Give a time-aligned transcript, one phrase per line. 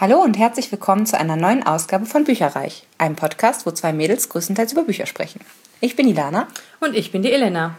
[0.00, 4.30] Hallo und herzlich willkommen zu einer neuen Ausgabe von Bücherreich, einem Podcast, wo zwei Mädels
[4.30, 5.42] größtenteils über Bücher sprechen.
[5.82, 6.48] Ich bin Ilana.
[6.80, 7.74] Und ich bin die Elena.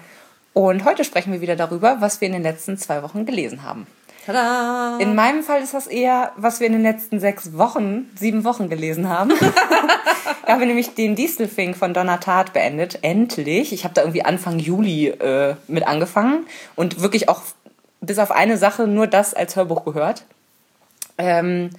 [0.54, 3.88] Und heute sprechen wir wieder darüber, was wir in den letzten zwei Wochen gelesen haben.
[4.24, 5.00] Tada!
[5.00, 8.70] In meinem Fall ist das eher, was wir in den letzten sechs Wochen, sieben Wochen
[8.70, 9.32] gelesen haben.
[10.46, 13.00] da haben wir nämlich den Distelfink von Donna Tartt beendet.
[13.02, 13.74] Endlich.
[13.74, 16.46] Ich habe da irgendwie Anfang Juli äh, mit angefangen
[16.76, 17.42] und wirklich auch
[18.00, 20.24] bis auf eine Sache nur das als Hörbuch gehört.
[21.18, 21.72] Ähm,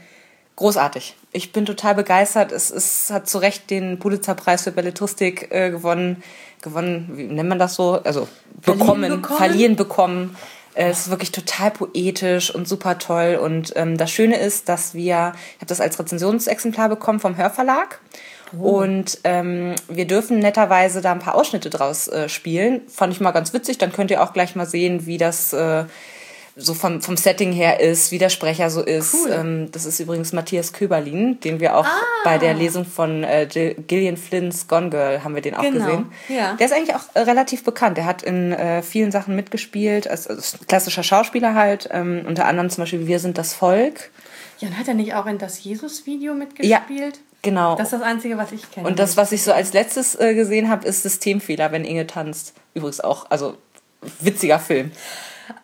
[0.56, 1.16] großartig.
[1.32, 2.52] Ich bin total begeistert.
[2.52, 6.22] Es, es hat zu Recht den Pulitzerpreis für Belletristik äh, gewonnen.
[6.60, 8.00] Gewonnen, wie nennt man das so?
[8.04, 8.28] Also
[8.64, 9.36] bekommen, verliehen bekommen.
[9.38, 10.36] Verliehen bekommen.
[10.74, 13.38] Es ist wirklich total poetisch und super toll.
[13.40, 18.00] Und ähm, das Schöne ist, dass wir, ich habe das als Rezensionsexemplar bekommen vom Hörverlag.
[18.58, 18.82] Oh.
[18.82, 22.82] Und ähm, wir dürfen netterweise da ein paar Ausschnitte draus äh, spielen.
[22.88, 23.78] Fand ich mal ganz witzig.
[23.78, 25.84] Dann könnt ihr auch gleich mal sehen, wie das äh,
[26.54, 29.14] so vom, vom Setting her ist, wie der Sprecher so ist.
[29.14, 29.32] Cool.
[29.32, 32.00] Ähm, das ist übrigens Matthias Köberlin, den wir auch ah.
[32.24, 33.46] bei der Lesung von äh,
[33.86, 35.84] Gillian Flynn's Gone Girl haben wir den auch genau.
[35.84, 36.12] gesehen.
[36.28, 36.54] Ja.
[36.54, 37.96] Der ist eigentlich auch äh, relativ bekannt.
[37.96, 41.88] Der hat in äh, vielen Sachen mitgespielt, als, als klassischer Schauspieler halt.
[41.90, 44.10] Ähm, unter anderem zum Beispiel Wir sind das Volk.
[44.58, 46.70] Ja, und hat er nicht auch in das Jesus-Video mitgespielt?
[46.70, 47.22] Ja.
[47.42, 47.74] Genau.
[47.74, 48.86] Das ist das Einzige, was ich kenne.
[48.86, 52.54] Und das, was ich so als letztes äh, gesehen habe, ist Systemfehler, wenn Inge tanzt.
[52.72, 53.56] Übrigens auch, also
[54.20, 54.92] witziger Film.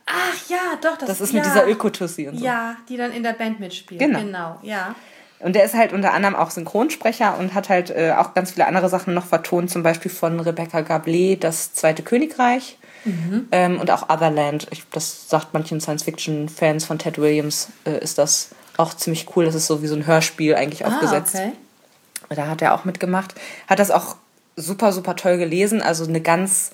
[0.07, 0.98] Ach ja, doch.
[0.98, 1.41] Das, das ist ja.
[1.41, 2.45] mit dieser Ökotussi und so.
[2.45, 4.01] Ja, die dann in der Band mitspielt.
[4.01, 4.20] Genau.
[4.20, 4.95] genau, ja.
[5.41, 8.67] Und der ist halt unter anderem auch Synchronsprecher und hat halt äh, auch ganz viele
[8.67, 13.48] andere Sachen noch vertont, zum Beispiel von Rebecca Gablet, Das Zweite Königreich mhm.
[13.53, 14.67] ähm, und auch Otherland.
[14.70, 19.45] Ich, das sagt manchen Science-Fiction-Fans von Ted Williams, äh, ist das auch ziemlich cool.
[19.45, 21.37] Das ist so wie so ein Hörspiel eigentlich ah, aufgesetzt.
[21.37, 21.53] Okay.
[22.31, 23.35] Da hat er auch mitgemacht.
[23.69, 24.17] Hat das auch
[24.57, 25.83] super, super toll gelesen.
[25.83, 26.73] Also eine ganz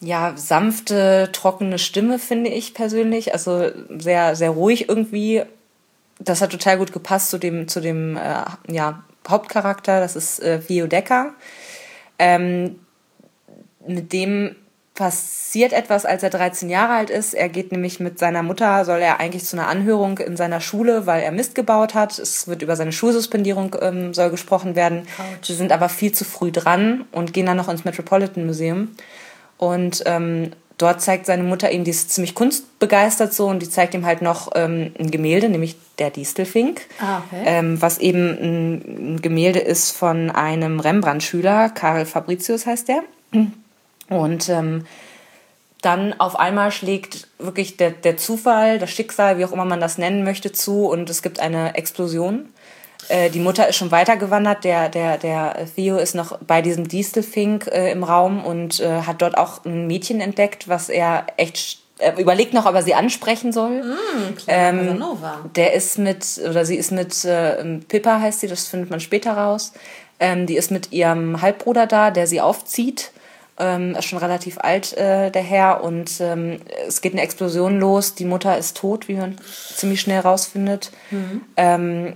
[0.00, 3.32] ja, sanfte, trockene Stimme, finde ich persönlich.
[3.32, 5.42] Also sehr, sehr ruhig irgendwie.
[6.18, 10.60] Das hat total gut gepasst zu dem, zu dem äh, ja, Hauptcharakter, das ist äh,
[10.66, 11.34] Vio Decker.
[12.18, 12.78] Ähm,
[13.86, 14.56] mit dem
[14.94, 17.34] passiert etwas, als er 13 Jahre alt ist.
[17.34, 21.06] Er geht nämlich mit seiner Mutter, soll er eigentlich zu einer Anhörung in seiner Schule,
[21.06, 22.18] weil er Mist gebaut hat.
[22.18, 25.06] Es wird über seine Schulsuspendierung ähm, soll gesprochen werden.
[25.42, 28.92] Sie sind aber viel zu früh dran und gehen dann noch ins Metropolitan Museum.
[29.58, 33.94] Und ähm, dort zeigt seine Mutter ihm, die ist ziemlich kunstbegeistert so und die zeigt
[33.94, 37.42] ihm halt noch ähm, ein Gemälde, nämlich der Distelfink, ah, okay.
[37.46, 43.02] ähm, was eben ein, Gemälde ist von einem Rembrandt-Schüler, Karl Fabricius heißt der.
[44.08, 44.84] Und ähm,
[45.82, 49.98] dann auf einmal schlägt wirklich der, der Zufall, das Schicksal, wie auch immer man das
[49.98, 52.48] nennen möchte, zu und es gibt eine Explosion.
[53.08, 57.66] Äh, die Mutter ist schon weitergewandert, der, der, der Theo ist noch bei diesem Distelfink
[57.68, 62.18] äh, im Raum und äh, hat dort auch ein Mädchen entdeckt, was er echt er
[62.18, 63.82] überlegt noch, ob er sie ansprechen soll.
[63.82, 65.02] Mm, ähm,
[65.54, 69.32] der ist mit, oder sie ist mit, äh, Pippa heißt sie, das findet man später
[69.32, 69.72] raus.
[70.20, 73.12] Ähm, die ist mit ihrem Halbbruder da, der sie aufzieht.
[73.58, 75.82] Ähm, ist schon relativ alt, äh, der Herr.
[75.82, 78.14] Und ähm, es geht eine Explosion los.
[78.14, 79.36] Die Mutter ist tot, wie man
[79.74, 80.90] ziemlich schnell rausfindet.
[81.10, 81.42] Mhm.
[81.56, 82.12] Ähm,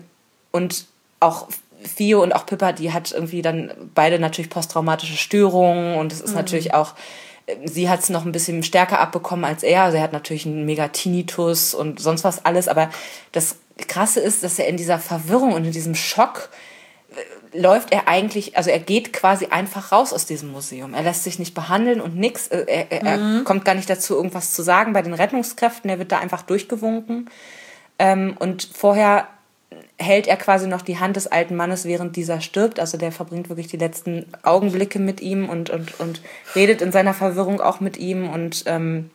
[0.50, 0.86] und
[1.20, 1.48] auch
[1.82, 6.30] Fio und auch Pippa, die hat irgendwie dann beide natürlich posttraumatische Störungen und es ist
[6.30, 6.36] mhm.
[6.36, 6.94] natürlich auch,
[7.64, 9.90] sie hat es noch ein bisschen stärker abbekommen als er.
[9.92, 12.90] Sie hat natürlich einen Megatinitus und sonst was alles, aber
[13.32, 13.56] das
[13.88, 16.50] Krasse ist, dass er in dieser Verwirrung und in diesem Schock
[17.52, 20.92] äh, läuft er eigentlich, also er geht quasi einfach raus aus diesem Museum.
[20.92, 22.48] Er lässt sich nicht behandeln und nix.
[22.48, 23.38] Äh, er, er, mhm.
[23.38, 25.88] er kommt gar nicht dazu, irgendwas zu sagen bei den Rettungskräften.
[25.88, 27.30] Er wird da einfach durchgewunken.
[27.98, 29.28] Ähm, und vorher
[30.00, 32.80] hält er quasi noch die Hand des alten Mannes, während dieser stirbt.
[32.80, 36.22] Also der verbringt wirklich die letzten Augenblicke mit ihm und, und, und
[36.54, 39.10] redet in seiner Verwirrung auch mit ihm und ähm,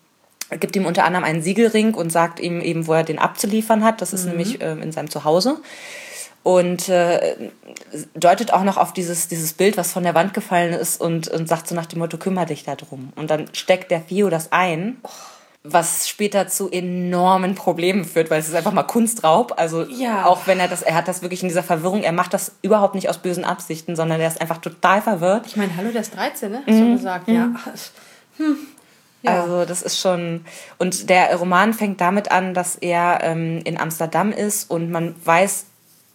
[0.60, 4.02] gibt ihm unter anderem einen Siegelring und sagt ihm eben, wo er den abzuliefern hat.
[4.02, 4.30] Das ist mhm.
[4.30, 5.58] nämlich äh, in seinem Zuhause.
[6.44, 7.36] Und äh,
[8.14, 11.50] deutet auch noch auf dieses, dieses Bild, was von der Wand gefallen ist und, und
[11.50, 13.12] sagt so nach dem Motto, kümmere dich darum.
[13.16, 14.98] Und dann steckt der Theo das ein.
[15.02, 15.10] Oh
[15.68, 19.54] was später zu enormen Problemen führt, weil es ist einfach mal Kunstraub.
[19.58, 20.26] Also ja.
[20.26, 22.96] auch wenn er das, er hat das wirklich in dieser Verwirrung, er macht das überhaupt
[22.96, 25.48] nicht aus bösen Absichten, sondern er ist einfach total verwirrt.
[25.48, 26.64] Ich meine, hallo, der ist 13, ne?
[26.66, 26.86] Hast mhm.
[26.86, 27.34] du gesagt, mhm.
[27.34, 27.50] ja.
[28.38, 28.58] Hm.
[29.22, 29.42] ja.
[29.42, 30.46] Also das ist schon.
[30.78, 35.66] Und der Roman fängt damit an, dass er ähm, in Amsterdam ist und man weiß,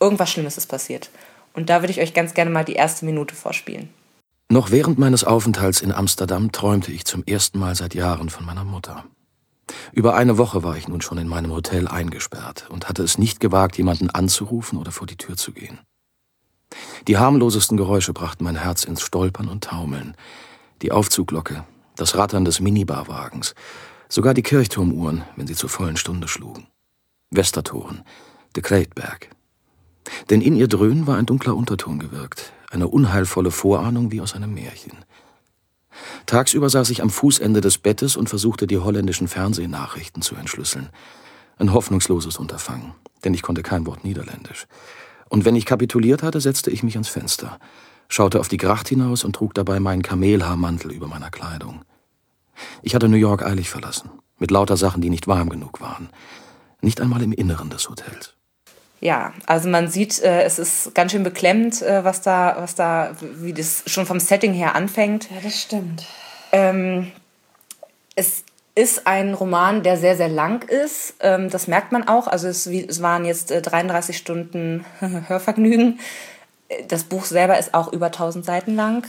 [0.01, 1.11] irgendwas Schlimmes ist passiert.
[1.55, 3.89] Und da würde ich euch ganz gerne mal die erste Minute vorspielen.
[4.53, 8.65] Noch während meines Aufenthalts in Amsterdam träumte ich zum ersten Mal seit Jahren von meiner
[8.65, 9.05] Mutter.
[9.93, 13.41] Über eine Woche war ich nun schon in meinem Hotel eingesperrt und hatte es nicht
[13.41, 15.79] gewagt, jemanden anzurufen oder vor die Tür zu gehen.
[17.09, 20.17] Die harmlosesten Geräusche brachten mein Herz ins Stolpern und Taumeln.
[20.83, 21.65] Die Aufzugglocke,
[21.97, 23.55] das Rattern des Minibarwagens,
[24.09, 26.67] sogar die Kirchturmuhren, wenn sie zur vollen Stunde schlugen.
[27.31, 28.03] Westertoren,
[28.57, 29.31] de Kleitberg.
[30.31, 34.55] Denn in ihr Dröhnen war ein dunkler Unterton gewirkt, eine unheilvolle Vorahnung wie aus einem
[34.55, 35.05] Märchen.
[36.27, 40.91] Tagsüber saß ich am Fußende des Bettes und versuchte die holländischen Fernsehnachrichten zu entschlüsseln.
[41.59, 42.95] Ein hoffnungsloses Unterfangen,
[43.25, 44.67] denn ich konnte kein Wort Niederländisch.
[45.29, 47.59] Und wenn ich kapituliert hatte, setzte ich mich ans Fenster,
[48.09, 51.83] schaute auf die Gracht hinaus und trug dabei meinen Kamelhaarmantel über meiner Kleidung.
[52.83, 56.09] Ich hatte New York eilig verlassen, mit lauter Sachen, die nicht warm genug waren.
[56.81, 58.35] Nicht einmal im Inneren des Hotels.
[59.01, 63.13] Ja, also man sieht, äh, es ist ganz schön beklemmend, äh, was da, was da,
[63.21, 65.31] wie das schon vom Setting her anfängt.
[65.31, 66.07] Ja, das stimmt.
[66.53, 67.11] Ähm,
[68.15, 68.45] es
[68.75, 71.15] ist ein Roman, der sehr, sehr lang ist.
[71.21, 72.27] Ähm, das merkt man auch.
[72.27, 75.99] Also es, es waren jetzt äh, 33 Stunden Hörvergnügen.
[76.87, 79.09] Das Buch selber ist auch über 1000 Seiten lang.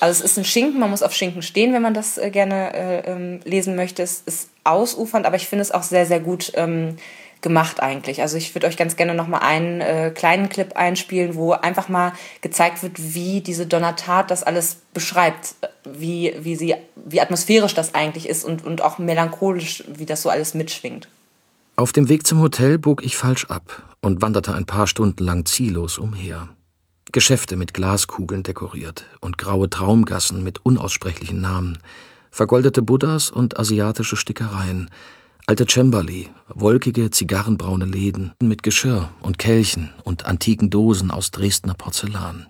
[0.00, 2.74] Also es ist ein Schinken, man muss auf Schinken stehen, wenn man das äh, gerne
[2.74, 4.02] äh, ähm, lesen möchte.
[4.02, 6.96] Es ist ausufernd, aber ich finde es auch sehr, sehr gut ähm,
[7.40, 8.20] gemacht eigentlich.
[8.20, 11.88] Also ich würde euch ganz gerne noch mal einen äh, kleinen Clip einspielen, wo einfach
[11.88, 15.54] mal gezeigt wird, wie diese Donatat das alles beschreibt,
[15.84, 20.30] wie, wie, sie, wie atmosphärisch das eigentlich ist und, und auch melancholisch, wie das so
[20.30, 21.08] alles mitschwingt.
[21.76, 25.46] Auf dem Weg zum Hotel bog ich falsch ab und wanderte ein paar Stunden lang
[25.46, 26.48] ziellos umher.
[27.12, 31.78] Geschäfte mit Glaskugeln dekoriert und graue Traumgassen mit unaussprechlichen Namen,
[32.30, 34.90] vergoldete Buddhas und asiatische Stickereien–
[35.48, 42.48] Alte Cemberli, wolkige, zigarrenbraune Läden mit Geschirr und Kelchen und antiken Dosen aus Dresdner Porzellan.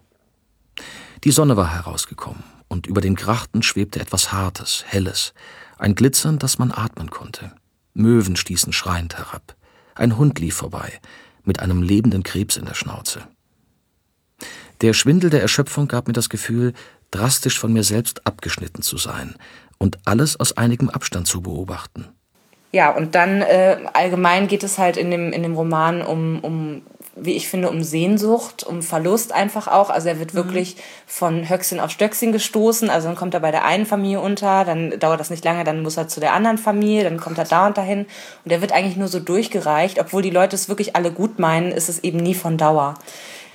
[1.22, 5.32] Die Sonne war herausgekommen, und über den Grachten schwebte etwas Hartes, Helles,
[5.78, 7.52] ein Glitzern, das man atmen konnte.
[7.94, 9.54] Möwen stießen schreiend herab.
[9.94, 11.00] Ein Hund lief vorbei,
[11.44, 13.22] mit einem lebenden Krebs in der Schnauze.
[14.80, 16.72] Der Schwindel der Erschöpfung gab mir das Gefühl,
[17.12, 19.36] drastisch von mir selbst abgeschnitten zu sein
[19.78, 22.08] und alles aus einigem Abstand zu beobachten.
[22.70, 26.82] Ja, und dann äh, allgemein geht es halt in dem, in dem Roman um, um,
[27.16, 29.88] wie ich finde, um Sehnsucht, um Verlust einfach auch.
[29.88, 30.38] Also er wird mhm.
[30.38, 30.76] wirklich
[31.06, 32.90] von Höchstchen auf Stöckchen gestoßen.
[32.90, 35.82] Also dann kommt er bei der einen Familie unter, dann dauert das nicht lange, dann
[35.82, 38.06] muss er zu der anderen Familie, dann kommt er da und dahin.
[38.44, 39.98] Und er wird eigentlich nur so durchgereicht.
[39.98, 42.94] Obwohl die Leute es wirklich alle gut meinen, ist es eben nie von Dauer.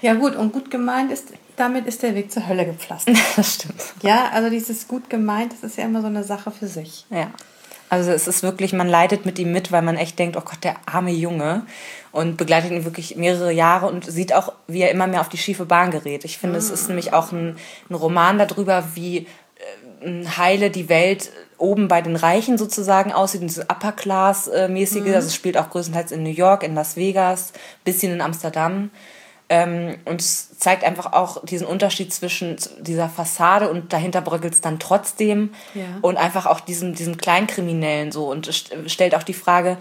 [0.02, 3.16] Ja gut, und gut gemeint ist, damit ist der Weg zur Hölle gepflastert.
[3.36, 3.82] das stimmt.
[4.02, 7.06] Ja, also dieses gut gemeint, das ist ja immer so eine Sache für sich.
[7.12, 7.28] Ja.
[7.94, 10.64] Also es ist wirklich, man leidet mit ihm mit, weil man echt denkt, oh Gott,
[10.64, 11.64] der arme Junge.
[12.12, 15.38] Und begleitet ihn wirklich mehrere Jahre und sieht auch, wie er immer mehr auf die
[15.38, 16.26] schiefe Bahn gerät.
[16.26, 16.60] Ich finde, mhm.
[16.60, 17.58] es ist nämlich auch ein,
[17.90, 19.28] ein Roman darüber, wie
[20.02, 25.06] äh, heile die Welt oben bei den Reichen sozusagen aussieht, dieses Upper-Class-mäßige.
[25.06, 25.14] Mhm.
[25.16, 27.54] Also es spielt auch größtenteils in New York, in Las Vegas,
[27.84, 28.90] bisschen in Amsterdam.
[29.50, 34.62] Ähm, und es zeigt einfach auch diesen Unterschied zwischen dieser Fassade und dahinter bröckelt es
[34.62, 35.54] dann trotzdem.
[35.74, 35.84] Ja.
[36.02, 38.30] Und einfach auch diesem, diesem Kleinkriminellen so.
[38.30, 39.78] Und es stellt auch die Frage,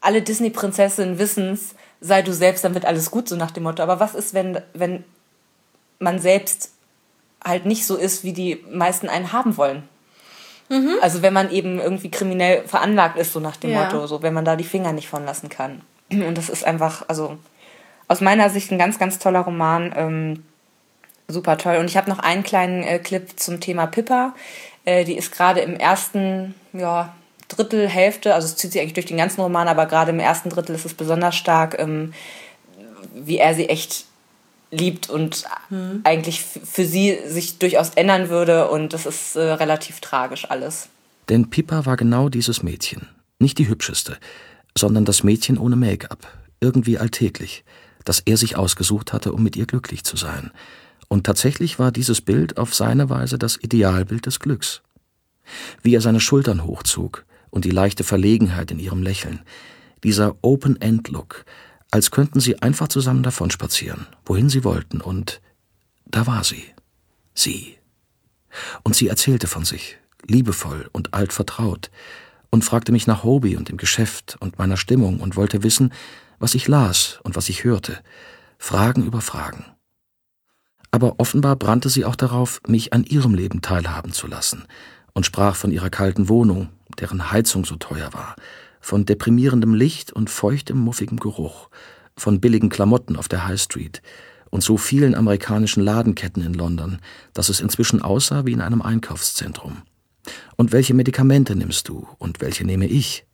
[0.00, 3.82] alle Disney-Prinzessinnen wissen es, sei du selbst, dann wird alles gut, so nach dem Motto.
[3.82, 5.04] Aber was ist, wenn, wenn
[5.98, 6.72] man selbst
[7.44, 9.88] halt nicht so ist, wie die meisten einen haben wollen?
[10.68, 10.96] Mhm.
[11.00, 13.84] Also wenn man eben irgendwie kriminell veranlagt ist, so nach dem ja.
[13.84, 15.82] Motto, so wenn man da die Finger nicht von lassen kann.
[16.10, 17.38] Und das ist einfach, also
[18.08, 19.92] aus meiner Sicht ein ganz, ganz toller Roman.
[19.96, 20.42] Ähm,
[21.28, 21.76] super toll.
[21.76, 24.34] Und ich habe noch einen kleinen äh, Clip zum Thema Pippa.
[24.84, 27.14] Äh, die ist gerade im ersten ja,
[27.48, 30.50] Drittel, Hälfte, also es zieht sich eigentlich durch den ganzen Roman, aber gerade im ersten
[30.50, 32.12] Drittel ist es besonders stark, ähm,
[33.14, 34.06] wie er sie echt
[34.70, 36.00] liebt und mhm.
[36.04, 38.68] eigentlich für sie sich durchaus ändern würde.
[38.68, 40.88] Und das ist äh, relativ tragisch alles.
[41.28, 43.08] Denn Pippa war genau dieses Mädchen.
[43.38, 44.16] Nicht die hübscheste,
[44.76, 46.26] sondern das Mädchen ohne Make-up.
[46.60, 47.64] Irgendwie alltäglich
[48.06, 50.52] das er sich ausgesucht hatte, um mit ihr glücklich zu sein.
[51.08, 54.80] Und tatsächlich war dieses Bild auf seine Weise das Idealbild des Glücks.
[55.82, 59.40] Wie er seine Schultern hochzog und die leichte Verlegenheit in ihrem Lächeln,
[60.02, 61.44] dieser Open-End-Look,
[61.90, 65.40] als könnten sie einfach zusammen davonspazieren, wohin sie wollten, und
[66.06, 66.64] da war sie.
[67.34, 67.76] Sie.
[68.82, 71.90] Und sie erzählte von sich, liebevoll und alt vertraut,
[72.50, 75.92] und fragte mich nach Hobby und dem Geschäft und meiner Stimmung und wollte wissen,
[76.38, 77.98] was ich las und was ich hörte,
[78.58, 79.64] Fragen über Fragen.
[80.90, 84.64] Aber offenbar brannte sie auch darauf, mich an ihrem Leben teilhaben zu lassen,
[85.12, 88.36] und sprach von ihrer kalten Wohnung, deren Heizung so teuer war,
[88.80, 91.68] von deprimierendem Licht und feuchtem, muffigem Geruch,
[92.16, 94.02] von billigen Klamotten auf der High Street
[94.50, 96.98] und so vielen amerikanischen Ladenketten in London,
[97.34, 99.82] dass es inzwischen aussah wie in einem Einkaufszentrum.
[100.56, 103.25] Und welche Medikamente nimmst du und welche nehme ich?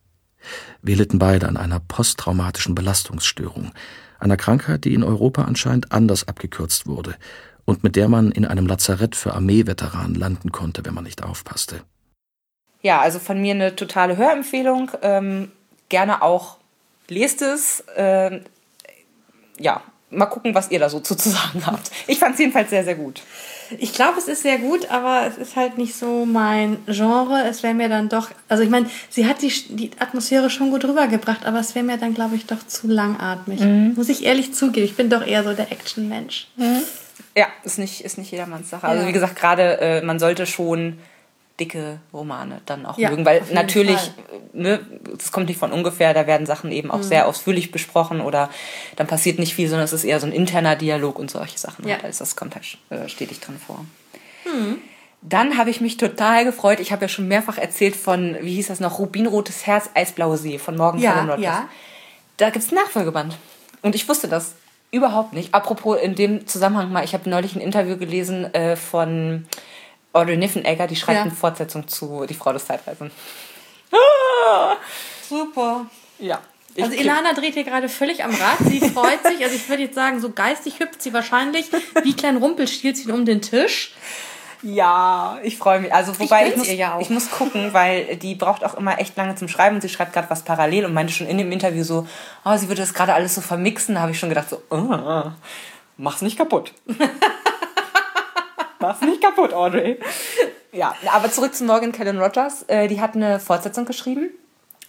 [0.82, 3.72] Wir litten beide an einer posttraumatischen Belastungsstörung,
[4.18, 7.14] einer Krankheit, die in Europa anscheinend anders abgekürzt wurde
[7.64, 11.82] und mit der man in einem Lazarett für Armeeveteranen landen konnte, wenn man nicht aufpasste.
[12.82, 14.90] Ja, also von mir eine totale Hörempfehlung.
[15.02, 15.52] Ähm,
[15.88, 16.56] gerne auch
[17.08, 17.84] lest es.
[17.96, 18.42] Ähm,
[19.58, 21.90] ja, mal gucken, was ihr da so zu sagen habt.
[22.06, 23.22] Ich fand es jedenfalls sehr, sehr gut.
[23.78, 27.44] Ich glaube, es ist sehr gut, aber es ist halt nicht so mein Genre.
[27.48, 30.84] Es wäre mir dann doch, also ich meine, sie hat die, die Atmosphäre schon gut
[30.84, 33.60] rübergebracht, aber es wäre mir dann, glaube ich, doch zu langatmig.
[33.60, 33.94] Mhm.
[33.96, 34.86] Muss ich ehrlich zugeben.
[34.86, 36.48] Ich bin doch eher so der Action-Mensch.
[36.56, 36.82] Mhm.
[37.36, 38.86] Ja, ist nicht, ist nicht jedermanns Sache.
[38.86, 40.98] Also wie gesagt, gerade äh, man sollte schon
[41.60, 43.98] dicke Romane dann auch ja, mögen, weil natürlich,
[44.52, 44.80] ne,
[45.16, 47.02] das kommt nicht von ungefähr, da werden Sachen eben auch mhm.
[47.02, 48.50] sehr ausführlich besprochen oder
[48.96, 51.86] dann passiert nicht viel, sondern es ist eher so ein interner Dialog und solche Sachen.
[51.86, 51.96] Ja.
[51.96, 52.04] Halt.
[52.04, 53.84] Also das kommt halt äh, stetig drin vor.
[54.44, 54.78] Mhm.
[55.20, 56.80] Dann habe ich mich total gefreut.
[56.80, 60.58] Ich habe ja schon mehrfach erzählt von, wie hieß das noch, Rubinrotes Herz, Eisblaue See
[60.58, 61.40] von Morgan ja, Rogers.
[61.40, 61.68] Ja.
[62.38, 63.36] Da gibt es ein Nachfolgeband.
[63.82, 64.54] Und ich wusste das
[64.90, 65.54] überhaupt nicht.
[65.54, 69.46] Apropos in dem Zusammenhang mal, ich habe neulich ein Interview gelesen äh, von
[70.12, 71.22] Audrey Niffenegger, die schreibt ja.
[71.22, 73.10] eine Fortsetzung zu Die Frau des Zeitreisen.
[75.28, 75.86] Super.
[76.18, 76.40] Ja.
[76.80, 78.58] Also Ilana dreht hier gerade völlig am Rad.
[78.66, 79.42] Sie freut sich.
[79.42, 81.66] Also ich würde jetzt sagen, so geistig hüpft sie wahrscheinlich
[82.02, 83.94] wie klein Rumpelstilzchen um den Tisch.
[84.62, 85.92] Ja, ich freue mich.
[85.92, 89.16] Also wobei ich, ich muss, ja ich muss gucken, weil die braucht auch immer echt
[89.16, 89.80] lange zum Schreiben.
[89.80, 92.06] Sie schreibt gerade was parallel und meinte schon in dem Interview so,
[92.44, 93.96] oh, sie würde das gerade alles so vermixen.
[93.96, 95.30] Da habe ich schon gedacht so, oh,
[95.96, 96.72] mach's nicht kaputt.
[98.92, 99.98] Mach's nicht kaputt, Audrey.
[100.72, 102.64] Ja, aber zurück zu Morgan Kellen Rogers.
[102.68, 104.30] Äh, die hat eine Fortsetzung geschrieben,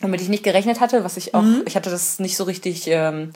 [0.02, 1.64] womit ich nicht gerechnet hatte, was ich auch, mhm.
[1.66, 3.32] ich hatte das nicht so richtig, ähm,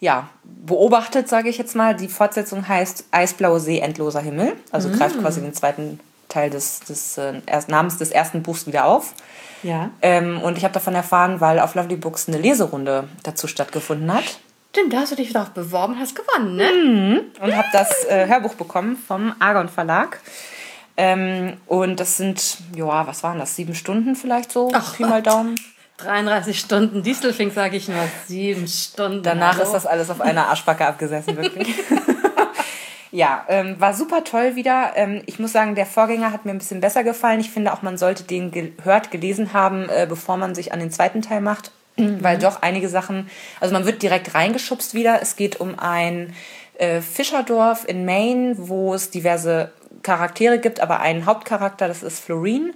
[0.00, 1.94] ja, beobachtet, sage ich jetzt mal.
[1.94, 4.54] Die Fortsetzung heißt Eisblaue See, endloser Himmel.
[4.70, 4.98] Also mhm.
[4.98, 9.14] greift quasi den zweiten Teil des, des äh, Namens des ersten Buchs wieder auf.
[9.62, 9.90] Ja.
[10.00, 14.38] Ähm, und ich habe davon erfahren, weil auf Lovely Books eine Leserunde dazu stattgefunden hat.
[14.76, 16.70] Stimmt, da hast du dich darauf beworben, hast gewonnen, ne?
[16.70, 17.20] Mhm.
[17.42, 20.20] Und habe das äh, Hörbuch bekommen vom Argon Verlag.
[20.98, 23.56] Ähm, und das sind, ja, was waren das?
[23.56, 24.70] Sieben Stunden vielleicht so?
[24.74, 25.54] Ach, Pi mal Daumen.
[25.96, 28.06] 33 Stunden Dieselfink, sage ich nur.
[28.26, 29.22] Sieben Stunden.
[29.22, 29.62] Danach Hallo.
[29.62, 31.74] ist das alles auf einer Arschbacke abgesessen, wirklich.
[33.12, 34.92] ja, ähm, war super toll wieder.
[34.94, 37.40] Ähm, ich muss sagen, der Vorgänger hat mir ein bisschen besser gefallen.
[37.40, 40.90] Ich finde auch, man sollte den gehört, gelesen haben, äh, bevor man sich an den
[40.90, 42.22] zweiten Teil macht mhm.
[42.22, 45.20] weil doch einige Sachen, also man wird direkt reingeschubst wieder.
[45.22, 46.34] Es geht um ein
[46.78, 49.70] äh, Fischerdorf in Maine, wo es diverse
[50.02, 52.72] Charaktere gibt, aber einen Hauptcharakter, das ist Florine.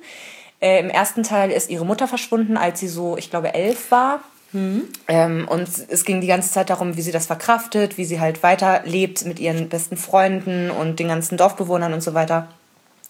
[0.61, 4.21] Äh, Im ersten Teil ist ihre Mutter verschwunden, als sie so, ich glaube, elf war.
[4.53, 4.89] Mhm.
[5.07, 8.43] Ähm, und es ging die ganze Zeit darum, wie sie das verkraftet, wie sie halt
[8.43, 12.49] weiterlebt mit ihren besten Freunden und den ganzen Dorfbewohnern und so weiter.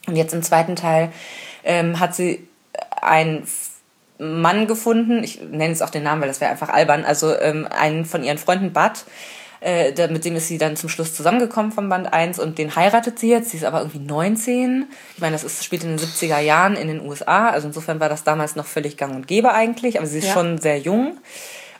[0.07, 1.11] Und jetzt im zweiten Teil
[1.64, 2.47] ähm, hat sie
[3.00, 3.47] ein
[4.20, 7.66] Mann gefunden, ich nenne jetzt auch den Namen, weil das wäre einfach albern, also ähm,
[7.70, 9.04] einen von ihren Freunden, Bud,
[9.60, 13.18] äh, mit dem ist sie dann zum Schluss zusammengekommen vom Band 1 und den heiratet
[13.18, 13.50] sie jetzt.
[13.50, 14.86] Sie ist aber irgendwie 19.
[15.14, 18.08] Ich meine, das ist, spielt in den 70er Jahren in den USA, also insofern war
[18.08, 20.32] das damals noch völlig gang und gäbe eigentlich, aber sie ist ja.
[20.32, 21.18] schon sehr jung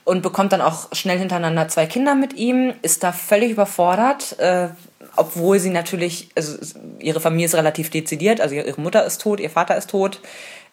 [0.05, 4.69] und bekommt dann auch schnell hintereinander zwei Kinder mit ihm, ist da völlig überfordert, äh,
[5.17, 6.57] obwohl sie natürlich, also
[6.99, 10.21] ihre Familie ist relativ dezidiert, also ihre Mutter ist tot, ihr Vater ist tot,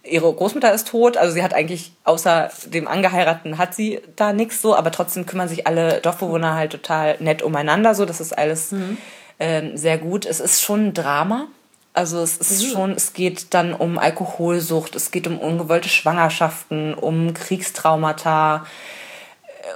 [0.04, 4.62] ihre Großmutter ist tot, also sie hat eigentlich außer dem Angeheirateten hat sie da nichts
[4.62, 8.72] so, aber trotzdem kümmern sich alle Dorfbewohner halt total nett umeinander so, das ist alles
[8.72, 8.98] mhm.
[9.40, 10.26] ähm, sehr gut.
[10.26, 11.48] Es ist schon ein Drama,
[11.94, 12.72] also es ist mhm.
[12.72, 18.66] schon, es geht dann um Alkoholsucht, es geht um ungewollte Schwangerschaften, um Kriegstraumata,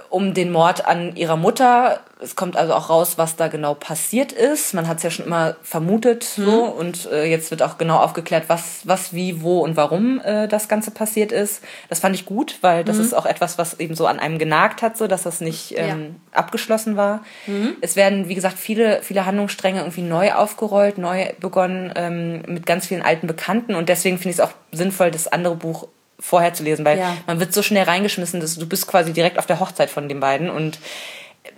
[0.10, 2.01] um den Mord an ihrer Mutter.
[2.19, 4.74] Es kommt also auch raus, was da genau passiert ist.
[4.74, 6.45] Man hat es ja schon immer vermutet mhm.
[6.45, 10.48] so und äh, jetzt wird auch genau aufgeklärt, was, was, wie, wo und warum äh,
[10.48, 11.63] das Ganze passiert ist.
[11.89, 13.03] Das fand ich gut, weil das mhm.
[13.03, 16.17] ist auch etwas, was eben so an einem genagt hat, so dass das nicht ähm,
[16.33, 16.39] ja.
[16.39, 17.24] abgeschlossen war.
[17.48, 17.75] Mhm.
[17.81, 22.88] Es werden, wie gesagt, viele, viele Handlungsstränge irgendwie neu aufgerollt, neu begonnen ähm, mit ganz
[22.88, 25.88] vielen alten Bekannten und deswegen finde ich es auch sinnvoll, das andere Buch
[26.22, 27.18] vorher zu lesen, weil ja.
[27.28, 30.22] man wird so schnell reingeschmissen, dass du bist quasi direkt auf der Hochzeit von den
[30.22, 30.80] beiden und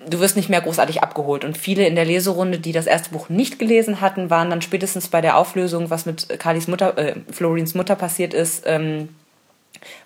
[0.09, 1.43] du wirst nicht mehr großartig abgeholt.
[1.43, 5.09] Und viele in der Leserunde, die das erste Buch nicht gelesen hatten, waren dann spätestens
[5.09, 9.09] bei der Auflösung, was mit Carlys Mutter, äh, Florins Mutter passiert ist, ähm,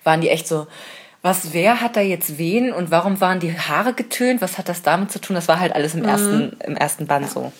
[0.02, 0.66] waren die echt so,
[1.22, 4.40] was, wer hat da jetzt wen und warum waren die Haare getönt?
[4.40, 5.34] Was hat das damit zu tun?
[5.34, 6.08] Das war halt alles im mhm.
[6.08, 7.32] ersten, im ersten Band ja.
[7.32, 7.52] so.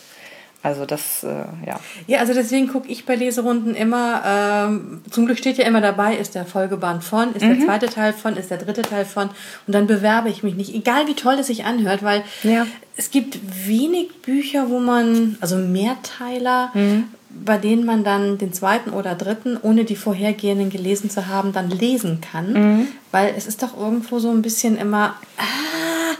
[0.61, 1.79] Also das, äh, ja.
[2.09, 6.17] Ja, also deswegen gucke ich bei Leserunden immer, ähm, zum Glück steht ja immer dabei,
[6.17, 7.59] ist der Folgeband von, ist mhm.
[7.59, 9.31] der zweite Teil von, ist der dritte Teil von
[9.67, 12.67] und dann bewerbe ich mich nicht, egal wie toll es sich anhört, weil ja.
[12.97, 13.39] es gibt
[13.69, 17.05] wenig Bücher, wo man, also Mehrteiler, mhm.
[17.31, 21.71] bei denen man dann den zweiten oder dritten, ohne die vorhergehenden gelesen zu haben, dann
[21.71, 22.89] lesen kann, mhm.
[23.13, 26.17] weil es ist doch irgendwo so ein bisschen immer, ah,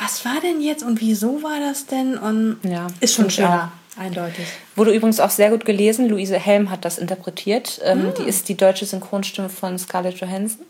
[0.00, 2.18] was war denn jetzt und wieso war das denn?
[2.18, 3.72] Und ja, ist schon schwer.
[3.98, 4.46] Eindeutig.
[4.76, 6.08] Wurde übrigens auch sehr gut gelesen.
[6.08, 7.80] Luise Helm hat das interpretiert.
[7.84, 8.14] Ähm, mhm.
[8.14, 10.64] Die ist die deutsche Synchronstimme von Scarlett Johansson.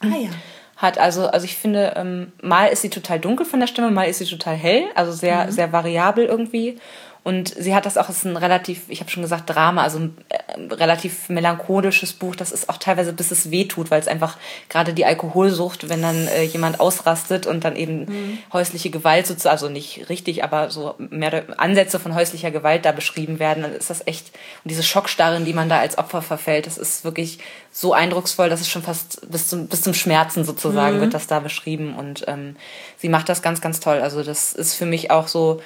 [0.00, 0.30] Ah ja.
[0.76, 0.98] hat.
[0.98, 4.18] Also, also ich finde, ähm, mal ist sie total dunkel von der Stimme, mal ist
[4.18, 5.50] sie total hell, also sehr, mhm.
[5.52, 6.78] sehr variabel irgendwie.
[7.24, 9.98] Und sie hat das auch, es ist ein relativ, ich habe schon gesagt, Drama, also
[9.98, 12.34] ein äh, relativ melancholisches Buch.
[12.34, 14.38] Das ist auch teilweise, bis es weh tut, weil es einfach
[14.68, 18.38] gerade die Alkoholsucht, wenn dann äh, jemand ausrastet und dann eben mhm.
[18.52, 23.38] häusliche Gewalt sozusagen, also nicht richtig, aber so mehr Ansätze von häuslicher Gewalt da beschrieben
[23.38, 24.32] werden, dann ist das echt,
[24.64, 27.38] und diese Schockstarre, in die man da als Opfer verfällt, das ist wirklich
[27.70, 31.02] so eindrucksvoll, dass es schon fast bis zum, bis zum Schmerzen sozusagen mhm.
[31.02, 31.94] wird das da beschrieben.
[31.94, 32.56] Und ähm,
[32.98, 34.00] sie macht das ganz, ganz toll.
[34.00, 35.60] Also das ist für mich auch so,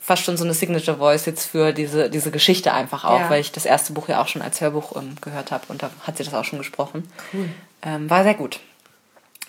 [0.00, 3.30] fast schon so eine Signature Voice jetzt für diese, diese Geschichte einfach auch, ja.
[3.30, 5.90] weil ich das erste Buch ja auch schon als Hörbuch ähm, gehört habe und da
[6.02, 7.06] hat sie das auch schon gesprochen.
[7.32, 7.50] Cool.
[7.82, 8.60] Ähm, war sehr gut.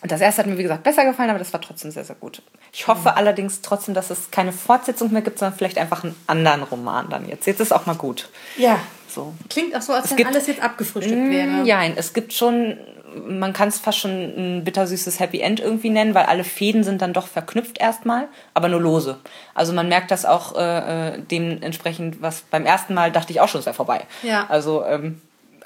[0.02, 2.16] Und das erste hat mir, wie gesagt, besser gefallen, aber das war trotzdem sehr, sehr
[2.16, 2.42] gut.
[2.72, 3.16] Ich hoffe mhm.
[3.16, 7.28] allerdings trotzdem, dass es keine Fortsetzung mehr gibt, sondern vielleicht einfach einen anderen Roman dann
[7.28, 7.46] jetzt.
[7.46, 8.28] Jetzt ist auch mal gut.
[8.56, 8.80] Ja.
[9.08, 9.32] So.
[9.48, 11.62] Klingt auch so, als wenn alles jetzt abgefrühstückt mm, wäre.
[11.64, 12.78] Ja, es gibt schon
[13.26, 17.02] man kann es fast schon ein bittersüßes Happy End irgendwie nennen, weil alle Fäden sind
[17.02, 19.18] dann doch verknüpft erstmal, aber nur lose.
[19.54, 23.48] Also man merkt das auch äh, äh dementsprechend, was beim ersten Mal dachte ich auch
[23.48, 24.04] schon, es wäre vorbei.
[24.22, 24.46] Ja.
[24.48, 25.20] Also ähm,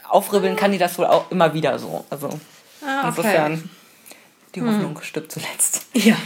[0.08, 2.04] aufribbeln kann die das wohl auch immer wieder so.
[2.10, 2.28] Also
[2.84, 3.08] ah, okay.
[3.08, 3.70] insofern
[4.54, 5.02] die Hoffnung hm.
[5.02, 5.86] stirbt zuletzt.
[5.92, 6.16] Ja.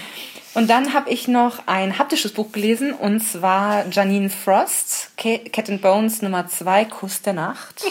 [0.55, 5.81] Und dann habe ich noch ein haptisches Buch gelesen und zwar Janine Frost, Cat and
[5.81, 7.85] Bones Nummer 2, Kuss der Nacht.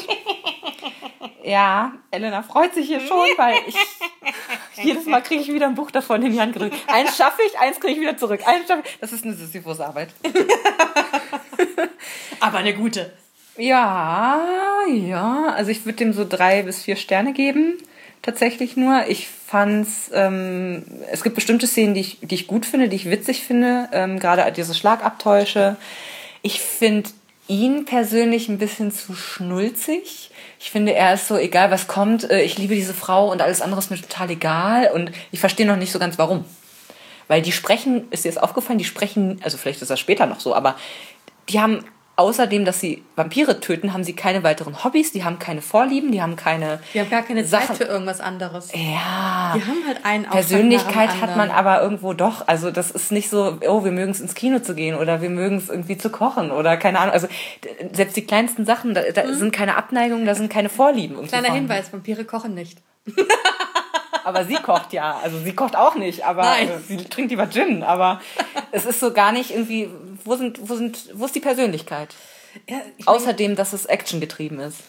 [1.50, 3.76] Ja, Elena freut sich hier schon, weil ich
[4.84, 6.76] jedes Mal kriege ich wieder ein Buch davon in die Hand gedrückt.
[6.86, 8.42] Eins schaffe ich, eins kriege ich wieder zurück.
[8.46, 9.00] Eins schaffe ich.
[9.00, 10.10] Das ist eine Sisyphus-Arbeit.
[12.40, 13.14] Aber eine gute.
[13.58, 14.46] Ja,
[14.88, 15.46] ja.
[15.56, 17.80] Also ich würde dem so drei bis vier Sterne geben.
[18.22, 19.06] Tatsächlich nur.
[19.08, 23.10] Ich fand's, ähm, es gibt bestimmte Szenen, die ich, die ich gut finde, die ich
[23.10, 23.90] witzig finde.
[23.92, 25.78] Ähm, Gerade diese Schlagabtäusche.
[26.42, 27.10] Ich finde
[27.48, 32.42] ihn persönlich ein bisschen zu schnulzig ich finde, er ist so, egal was kommt, äh,
[32.42, 35.78] ich liebe diese Frau und alles andere ist mir total egal und ich verstehe noch
[35.78, 36.44] nicht so ganz warum.
[37.30, 40.42] Weil die sprechen, ist dir das aufgefallen, die sprechen, also vielleicht ist das später noch
[40.42, 40.76] so, aber
[41.48, 41.86] die haben
[42.20, 46.22] außerdem, dass sie Vampire töten, haben sie keine weiteren Hobbys, die haben keine Vorlieben, die
[46.22, 46.80] haben keine.
[46.94, 47.68] Die haben gar keine Sachen.
[47.68, 48.72] Zeit für irgendwas anderes.
[48.74, 49.54] Ja.
[49.56, 52.48] Die haben halt einen Persönlichkeit hat man aber irgendwo doch.
[52.48, 55.30] Also das ist nicht so, oh, wir mögen es ins Kino zu gehen oder wir
[55.30, 57.14] mögen es irgendwie zu kochen oder keine Ahnung.
[57.14, 57.28] Also
[57.94, 59.36] selbst die kleinsten Sachen, da, da mhm.
[59.36, 61.26] sind keine Abneigungen, da sind keine Vorlieben.
[61.28, 62.80] Kleiner Hinweis, Vampire kochen nicht.
[64.30, 65.20] aber sie kocht ja.
[65.24, 66.70] Also sie kocht auch nicht, aber Nein.
[66.88, 67.84] sie trinkt lieber Gin.
[67.84, 68.22] Aber
[68.72, 69.90] es ist so gar nicht irgendwie,
[70.24, 72.16] wo sind, wo sind, wo ist die Persönlichkeit?
[72.68, 74.80] Ja, Außerdem, dass es actiongetrieben ist.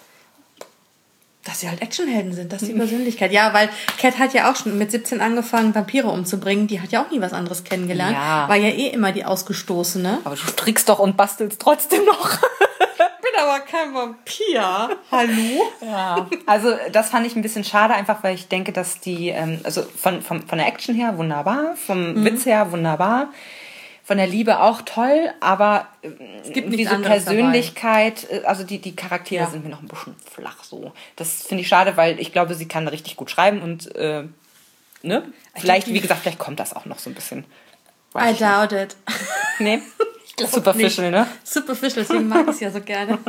[1.45, 3.33] Dass sie halt Actionhelden sind, das ist die Persönlichkeit.
[3.33, 6.67] Ja, weil Cat hat ja auch schon mit 17 angefangen, Vampire umzubringen.
[6.67, 8.13] Die hat ja auch nie was anderes kennengelernt.
[8.13, 8.47] Ja.
[8.47, 10.19] War ja eh immer die Ausgestoßene.
[10.25, 12.39] Aber du strickst doch und bastelst trotzdem noch.
[13.41, 14.99] bin aber kein Vampir.
[15.11, 15.63] Hallo?
[15.83, 16.29] Ja.
[16.47, 19.83] Also das fand ich ein bisschen schade, einfach weil ich denke, dass die, ähm, also
[19.83, 22.25] von, von, von der Action her wunderbar, vom mhm.
[22.25, 23.29] Witz her wunderbar
[24.05, 25.87] von der Liebe auch toll, aber
[26.43, 28.43] es gibt diese Persönlichkeit, dabei.
[28.43, 29.51] Äh, also die, die Charaktere ja.
[29.51, 30.93] sind mir noch ein bisschen flach so.
[31.15, 34.25] Das finde ich schade, weil ich glaube, sie kann richtig gut schreiben und äh,
[35.03, 35.33] ne?
[35.55, 37.45] Vielleicht, wie gesagt, vielleicht kommt das auch noch so ein bisschen.
[38.17, 38.97] I doubt it.
[39.61, 39.81] Nee.
[40.39, 41.27] Superficial, ne?
[41.45, 43.19] Superficial, deswegen mag ich es ja so gerne.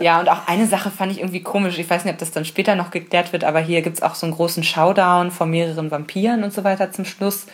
[0.00, 1.78] Ja, und auch eine Sache fand ich irgendwie komisch.
[1.78, 4.14] Ich weiß nicht, ob das dann später noch geklärt wird, aber hier gibt es auch
[4.14, 7.46] so einen großen Showdown von mehreren Vampiren und so weiter zum Schluss.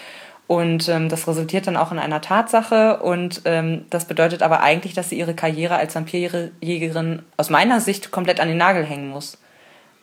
[0.47, 2.99] Und ähm, das resultiert dann auch in einer Tatsache.
[2.99, 8.11] Und ähm, das bedeutet aber eigentlich, dass sie ihre Karriere als Vampirjägerin aus meiner Sicht
[8.11, 9.39] komplett an den Nagel hängen muss.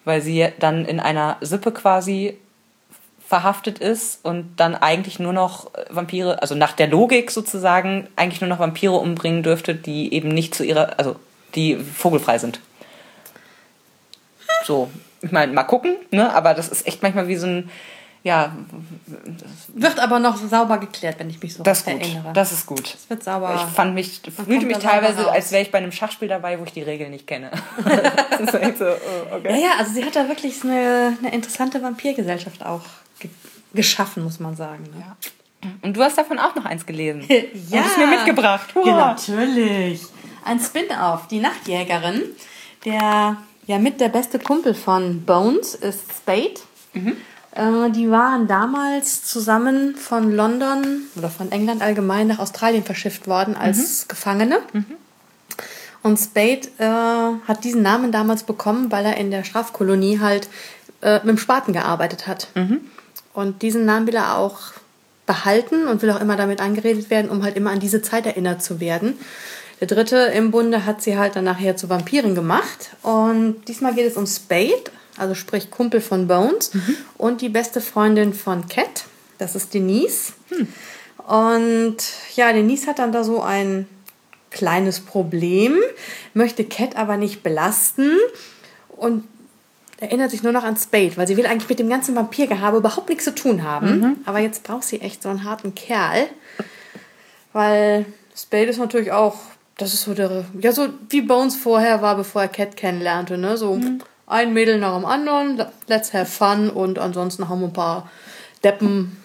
[0.04, 2.40] Weil sie dann in einer Sippe quasi
[3.32, 8.42] verhaftet ist und dann eigentlich nur noch äh, Vampire, also nach der Logik sozusagen, eigentlich
[8.42, 11.16] nur noch Vampire umbringen dürfte, die eben nicht zu ihrer, also
[11.56, 12.60] die vogelfrei sind.
[14.66, 14.92] So,
[15.22, 16.34] ich meine, mal gucken, ne?
[16.34, 17.70] Aber das ist echt manchmal wie so ein
[18.24, 18.52] ja.
[19.70, 22.34] Wird aber noch sauber geklärt, wenn ich mich so das erinnere.
[22.34, 22.94] Das ist gut.
[22.94, 23.56] Es wird sauber.
[23.56, 26.74] Ich fand mich, fühlte mich teilweise, als wäre ich bei einem Schachspiel dabei, wo ich
[26.74, 27.50] die Regeln nicht kenne.
[27.84, 29.54] das ist so, oh, okay.
[29.54, 32.84] Ja, ja, also sie hat da wirklich eine, eine interessante Vampirgesellschaft auch
[33.74, 34.84] geschaffen, muss man sagen.
[34.84, 35.00] Ne?
[35.00, 35.70] Ja.
[35.82, 37.24] Und du hast davon auch noch eins gelesen.
[37.30, 37.82] ja.
[37.82, 38.74] Und es mir mitgebracht.
[38.76, 38.88] Hurra.
[38.88, 40.02] Ja, natürlich.
[40.44, 42.24] Ein Spin-off, die Nachtjägerin.
[42.84, 46.56] Der ja mit der beste Kumpel von Bones ist Spade.
[46.94, 47.16] Mhm.
[47.54, 53.56] Äh, die waren damals zusammen von London oder von England allgemein nach Australien verschifft worden
[53.56, 54.08] als mhm.
[54.10, 54.60] Gefangene.
[54.74, 54.86] Mhm.
[56.04, 60.50] Und Spade äh, hat diesen Namen damals bekommen, weil er in der Strafkolonie halt
[61.02, 62.48] äh, mit dem Spaten gearbeitet hat.
[62.56, 62.82] Mhm.
[63.34, 64.60] Und diesen Namen will er auch
[65.26, 68.62] behalten und will auch immer damit angeredet werden, um halt immer an diese Zeit erinnert
[68.64, 69.18] zu werden.
[69.80, 72.92] Der dritte im Bunde hat sie halt dann nachher zu Vampiren gemacht.
[73.02, 74.84] Und diesmal geht es um Spade,
[75.18, 76.98] also sprich Kumpel von Bones, mhm.
[77.18, 79.06] und die beste Freundin von Cat,
[79.38, 80.34] das ist Denise.
[80.50, 80.68] Hm.
[81.28, 81.98] Und
[82.36, 83.88] ja, Denise hat dann da so ein
[84.52, 85.78] kleines Problem,
[86.34, 88.18] möchte Cat aber nicht belasten
[88.90, 89.24] und
[90.02, 93.08] erinnert sich nur noch an Spade, weil sie will eigentlich mit dem ganzen Vampirgehabe überhaupt
[93.08, 94.00] nichts zu tun haben.
[94.00, 94.18] Mhm.
[94.26, 96.28] Aber jetzt braucht sie echt so einen harten Kerl,
[97.54, 99.36] weil Spade ist natürlich auch,
[99.78, 103.58] das ist so der, ja so wie Bones vorher war, bevor er Cat kennenlernte, ne?
[103.58, 104.02] So mhm.
[104.26, 108.10] ein Mädel nach dem anderen, let's have fun und ansonsten haben wir ein paar
[108.64, 109.18] Deppen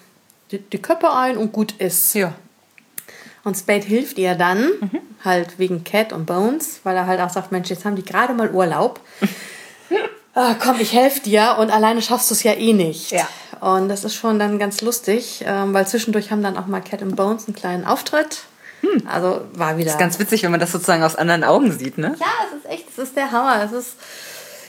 [0.51, 2.13] die, die Köpfe ein und gut ist.
[2.13, 2.33] Ja.
[3.43, 4.99] Und Spade hilft ihr dann, mhm.
[5.25, 8.33] halt wegen Cat und Bones, weil er halt auch sagt, Mensch, jetzt haben die gerade
[8.33, 8.99] mal Urlaub.
[10.37, 13.11] oh, komm, ich helfe dir und alleine schaffst du es ja eh nicht.
[13.11, 13.27] Ja.
[13.59, 17.01] Und das ist schon dann ganz lustig, ähm, weil zwischendurch haben dann auch mal Cat
[17.01, 18.43] und Bones einen kleinen Auftritt.
[18.81, 19.07] Hm.
[19.07, 19.85] Also war wieder.
[19.85, 22.15] Das ist ganz witzig, wenn man das sozusagen aus anderen Augen sieht, ne?
[22.19, 23.63] Ja, es ist echt, es ist der Hammer.
[23.63, 23.95] Es ist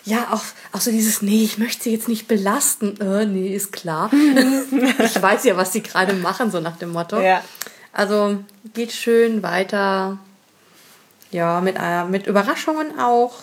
[0.04, 2.98] ja auch, auch so dieses, nee, ich möchte sie jetzt nicht belasten.
[3.02, 4.11] Äh, nee, ist klar.
[4.98, 7.20] ich weiß ja, was sie gerade machen, so nach dem Motto.
[7.20, 7.42] Ja.
[7.92, 8.38] Also
[8.72, 10.16] geht schön weiter.
[11.31, 13.35] Ja, mit, äh, mit Überraschungen auch.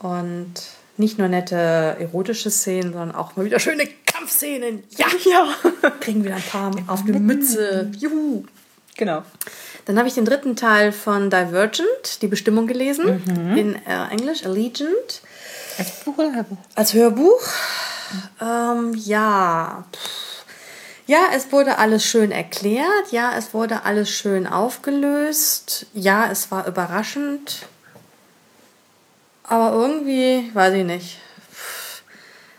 [0.00, 0.54] Und
[0.98, 4.82] nicht nur nette erotische Szenen, sondern auch mal wieder schöne Kampfszenen.
[4.96, 5.90] Ja, ja.
[6.00, 7.90] Kriegen wir ein paar auf die Mütze.
[7.98, 8.44] Juhu.
[8.96, 9.22] Genau.
[9.84, 13.56] Dann habe ich den dritten Teil von Divergent, die Bestimmung gelesen, mhm.
[13.56, 15.22] in äh, Englisch, Allegiant.
[15.78, 16.58] Als Buch oder Hörbuch?
[16.74, 17.48] Als Hörbuch.
[18.40, 19.84] Ähm, ja.
[21.06, 23.12] Ja, es wurde alles schön erklärt.
[23.12, 25.86] Ja, es wurde alles schön aufgelöst.
[25.94, 27.66] Ja, es war überraschend.
[29.48, 31.18] Aber irgendwie, weiß ich nicht,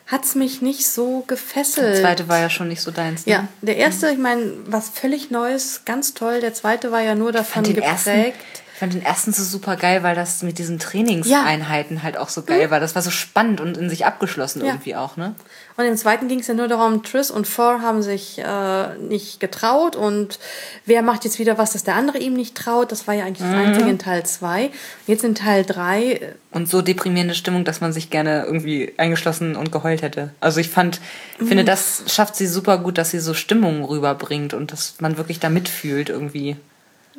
[0.07, 1.93] hat es mich nicht so gefesselt.
[1.93, 3.27] Der zweite war ja schon nicht so deins.
[3.27, 3.33] Ne?
[3.33, 6.41] Ja, der erste, ich meine, was völlig Neues, ganz toll.
[6.41, 7.85] Der zweite war ja nur davon geprägt.
[8.07, 8.33] Ersten,
[8.79, 12.03] ich fand den ersten so super geil, weil das mit diesen Trainingseinheiten ja.
[12.03, 12.71] halt auch so geil mhm.
[12.71, 12.79] war.
[12.79, 14.67] Das war so spannend und in sich abgeschlossen ja.
[14.67, 15.35] irgendwie auch, ne?
[15.75, 19.41] Und im zweiten ging es ja nur darum, Triss und Thor haben sich äh, nicht
[19.41, 20.39] getraut und
[20.85, 22.93] wer macht jetzt wieder was, dass der andere ihm nicht traut.
[22.93, 23.67] Das war ja eigentlich das mhm.
[23.67, 24.69] Einzige in Teil 2.
[25.07, 26.03] Jetzt in Teil 3.
[26.13, 30.33] Äh, und so deprimierende Stimmung, dass man sich gerne irgendwie eingeschlossen und geheult hätte.
[30.39, 31.01] Also ich fand,
[31.37, 31.47] mhm.
[31.47, 35.41] finde, das schafft sie super gut, dass sie so Stimmungen rüberbringt und dass man wirklich
[35.41, 36.55] da mitfühlt irgendwie.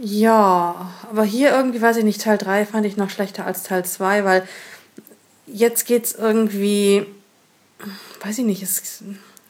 [0.03, 3.85] Ja, aber hier irgendwie, weiß ich nicht, Teil 3 fand ich noch schlechter als Teil
[3.85, 4.49] 2, weil
[5.47, 7.07] jetzt geht's irgendwie
[8.23, 9.03] weiß ich nicht, es,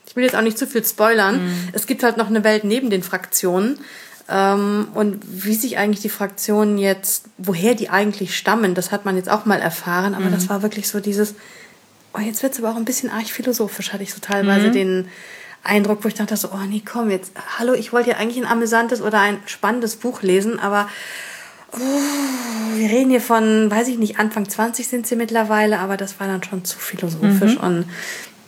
[0.06, 1.44] ich will jetzt auch nicht zu viel spoilern.
[1.44, 1.68] Mhm.
[1.72, 3.78] Es gibt halt noch eine Welt neben den Fraktionen.
[4.28, 9.16] Ähm, und wie sich eigentlich die Fraktionen jetzt, woher die eigentlich stammen, das hat man
[9.16, 10.14] jetzt auch mal erfahren.
[10.14, 10.32] Aber mhm.
[10.32, 11.34] das war wirklich so dieses,
[12.14, 14.72] oh, jetzt wird es aber auch ein bisschen arg philosophisch, hatte ich so teilweise mhm.
[14.72, 15.08] den
[15.62, 18.50] Eindruck, wo ich dachte so, oh nee, komm jetzt, hallo, ich wollte ja eigentlich ein
[18.50, 20.88] amüsantes oder ein spannendes Buch lesen, aber
[21.72, 21.78] oh,
[22.76, 26.26] wir reden hier von, weiß ich nicht, Anfang 20 sind sie mittlerweile, aber das war
[26.26, 27.64] dann schon zu philosophisch mhm.
[27.64, 27.84] und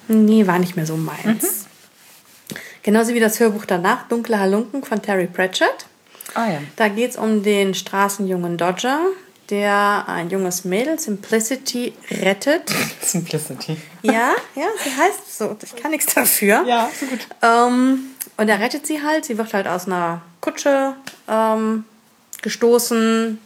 [0.08, 1.24] Nee, war nicht mehr so meins.
[1.24, 2.56] Mhm.
[2.82, 5.86] Genauso wie das Hörbuch danach, Dunkle Halunken von Terry Pratchett.
[6.34, 6.58] Ah, ja.
[6.76, 9.00] Da geht es um den Straßenjungen Dodger,
[9.50, 12.70] der ein junges Mädel, Simplicity, rettet.
[13.00, 13.76] Simplicity.
[14.02, 15.56] Ja, ja, sie heißt so.
[15.62, 16.64] Ich kann nichts dafür.
[16.66, 17.20] Ja, so gut.
[17.42, 18.00] Ähm,
[18.36, 19.24] und er rettet sie halt.
[19.24, 20.94] Sie wird halt aus einer Kutsche
[21.28, 21.84] ähm,
[22.42, 23.38] gestoßen.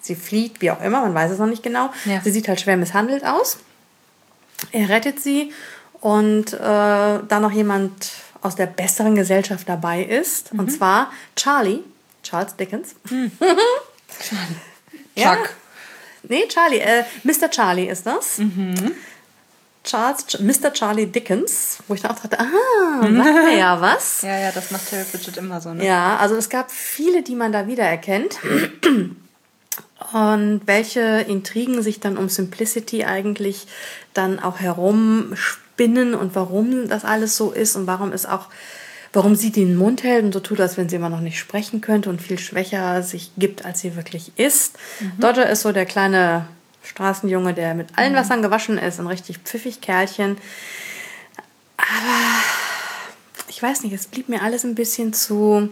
[0.00, 1.90] Sie flieht, wie auch immer, man weiß es noch nicht genau.
[2.04, 2.20] Ja.
[2.22, 3.58] Sie sieht halt schwer misshandelt aus.
[4.70, 5.52] Er rettet sie
[6.00, 8.12] und äh, da noch jemand
[8.42, 10.60] aus der besseren Gesellschaft dabei ist, mhm.
[10.60, 11.80] und zwar Charlie,
[12.22, 12.94] Charles Dickens.
[13.10, 13.32] Mhm.
[15.16, 15.40] Charlie.
[15.40, 15.46] Ja.
[15.46, 15.54] Chuck.
[16.28, 17.50] Nee, Charlie, äh, Mr.
[17.50, 18.38] Charlie ist das.
[18.38, 18.92] Mhm.
[19.84, 20.72] Charles, Mr.
[20.72, 24.22] Charlie Dickens, wo ich dann auch dachte, ah, sagt er ja was.
[24.22, 25.84] Ja, ja, das macht Terry Pratchett immer so, ne?
[25.84, 28.38] Ja, also es gab viele, die man da wiedererkennt.
[30.12, 33.66] Und welche Intrigen sich dann um Simplicity eigentlich
[34.12, 38.46] dann auch herumspielen spinnen und warum das alles so ist und warum es auch,
[39.14, 41.80] warum sie den Mund hält und so tut, als wenn sie immer noch nicht sprechen
[41.80, 44.76] könnte und viel schwächer sich gibt, als sie wirklich ist.
[45.00, 45.20] Mhm.
[45.20, 46.46] Dodger ist so der kleine
[46.82, 48.16] Straßenjunge, der mit allen mhm.
[48.16, 50.36] Wassern gewaschen ist, ein richtig pfiffig Kerlchen.
[51.76, 52.42] Aber
[53.48, 55.70] ich weiß nicht, es blieb mir alles ein bisschen zu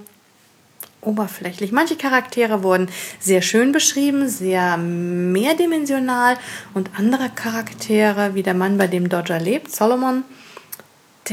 [1.00, 1.72] oberflächlich.
[1.72, 6.36] Manche Charaktere wurden sehr schön beschrieben, sehr mehrdimensional
[6.74, 10.22] und andere Charaktere, wie der Mann, bei dem Dodger lebt, Solomon,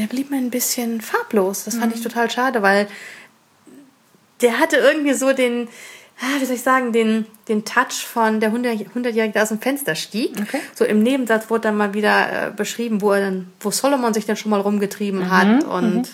[0.00, 1.64] der blieb mir ein bisschen farblos.
[1.64, 1.98] Das fand mhm.
[1.98, 2.88] ich total schade, weil
[4.40, 5.68] der hatte irgendwie so den,
[6.20, 9.94] ah, wie soll ich sagen, den, den Touch von der 100-Jährige, der aus dem Fenster
[9.94, 10.32] stieg.
[10.40, 10.60] Okay.
[10.74, 14.24] So im Nebensatz wurde dann mal wieder äh, beschrieben, wo er dann, wo Solomon sich
[14.24, 15.30] dann schon mal rumgetrieben mhm.
[15.30, 16.04] hat und mhm.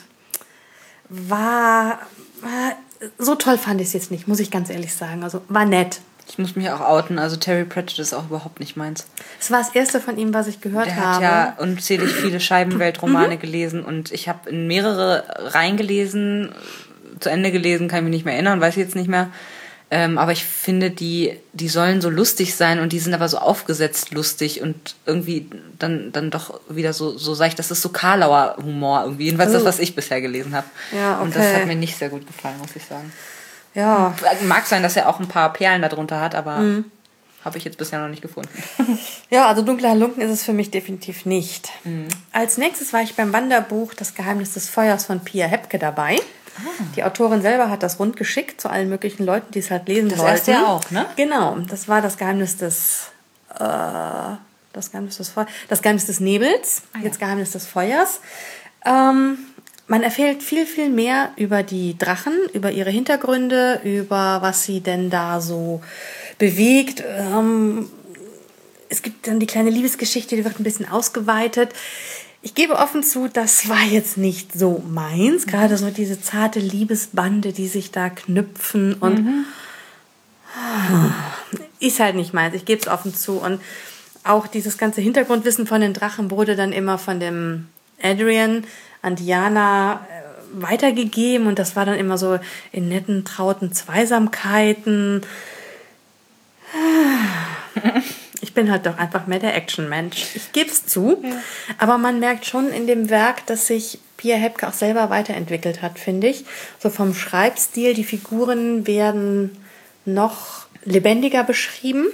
[1.09, 2.01] war,
[2.40, 2.77] war
[3.18, 5.22] so toll fand ich es jetzt nicht, muss ich ganz ehrlich sagen.
[5.22, 6.01] Also war nett.
[6.29, 7.19] Ich muss mich auch outen.
[7.19, 9.07] Also Terry Pratchett ist auch überhaupt nicht meins.
[9.39, 11.15] Das war das erste von ihm, was ich gehört Der habe.
[11.15, 16.53] hat ja unzählig viele Scheibenweltromane gelesen und ich habe in mehrere reingelesen,
[17.21, 19.31] zu Ende gelesen, kann ich mich nicht mehr erinnern, weiß ich jetzt nicht mehr.
[19.89, 23.39] Ähm, aber ich finde, die, die sollen so lustig sein und die sind aber so
[23.39, 27.91] aufgesetzt lustig und irgendwie dann, dann doch wieder so, so sag ich, das ist so
[27.91, 29.27] Karlauer Humor irgendwie.
[29.27, 29.65] Jedenfalls das, Oh.
[29.67, 30.67] was ich bisher gelesen habe.
[30.91, 31.61] Ja, Und das okay.
[31.61, 33.12] hat mir nicht sehr gut gefallen, muss ich sagen.
[33.77, 34.15] Ja.
[34.43, 36.85] Mag sein, dass er auch ein paar Perlen darunter hat, aber Mhm.
[37.45, 38.49] habe ich jetzt bisher noch nicht gefunden.
[39.31, 41.69] Ja, also dunkler Halunken ist es für mich definitiv nicht.
[41.85, 42.09] Mhm.
[42.33, 46.17] Als nächstes war ich beim Wanderbuch Das Geheimnis des Feuers von Pia Hepke dabei.
[46.59, 46.83] Ah.
[46.97, 50.09] Die Autorin selber hat das rund geschickt zu allen möglichen Leuten, die es halt lesen
[50.09, 50.33] Das wollten.
[50.33, 51.05] erste ja auch, ne?
[51.17, 53.09] Genau, das war das Geheimnis des
[53.55, 53.65] äh,
[54.73, 58.21] das Geheimnis des Feuers, das Geheimnis des Nebels, Ah, jetzt Geheimnis des Feuers.
[58.85, 59.39] Ähm,
[59.88, 65.11] man erfährt viel, viel mehr über die Drachen, über ihre Hintergründe, über was sie denn
[65.11, 65.81] da so
[66.38, 67.05] bewegt.
[67.07, 67.88] Ähm,
[68.88, 71.72] es gibt dann die kleine Liebesgeschichte, die wird ein bisschen ausgeweitet.
[72.42, 75.46] Ich gebe offen zu, das war jetzt nicht so meins.
[75.46, 79.46] Gerade so diese zarte Liebesbande, die sich da knüpfen und
[81.81, 82.55] ist halt nicht meins.
[82.55, 83.35] Ich gebe es offen zu.
[83.35, 83.61] Und
[84.25, 87.68] auch dieses ganze Hintergrundwissen von den Drachen wurde dann immer von dem
[88.03, 88.65] Adrian
[89.03, 92.39] an Diana äh, weitergegeben und das war dann immer so
[92.73, 95.23] in netten, trauten Zweisamkeiten.
[98.41, 100.27] Ich bin halt doch einfach mehr der Action-Mensch.
[100.35, 101.23] Ich gebe es zu.
[101.79, 105.99] Aber man merkt schon in dem Werk, dass sich Pia Hepke auch selber weiterentwickelt hat,
[105.99, 106.45] finde ich.
[106.79, 109.57] So vom Schreibstil, die Figuren werden
[110.05, 112.07] noch lebendiger beschrieben.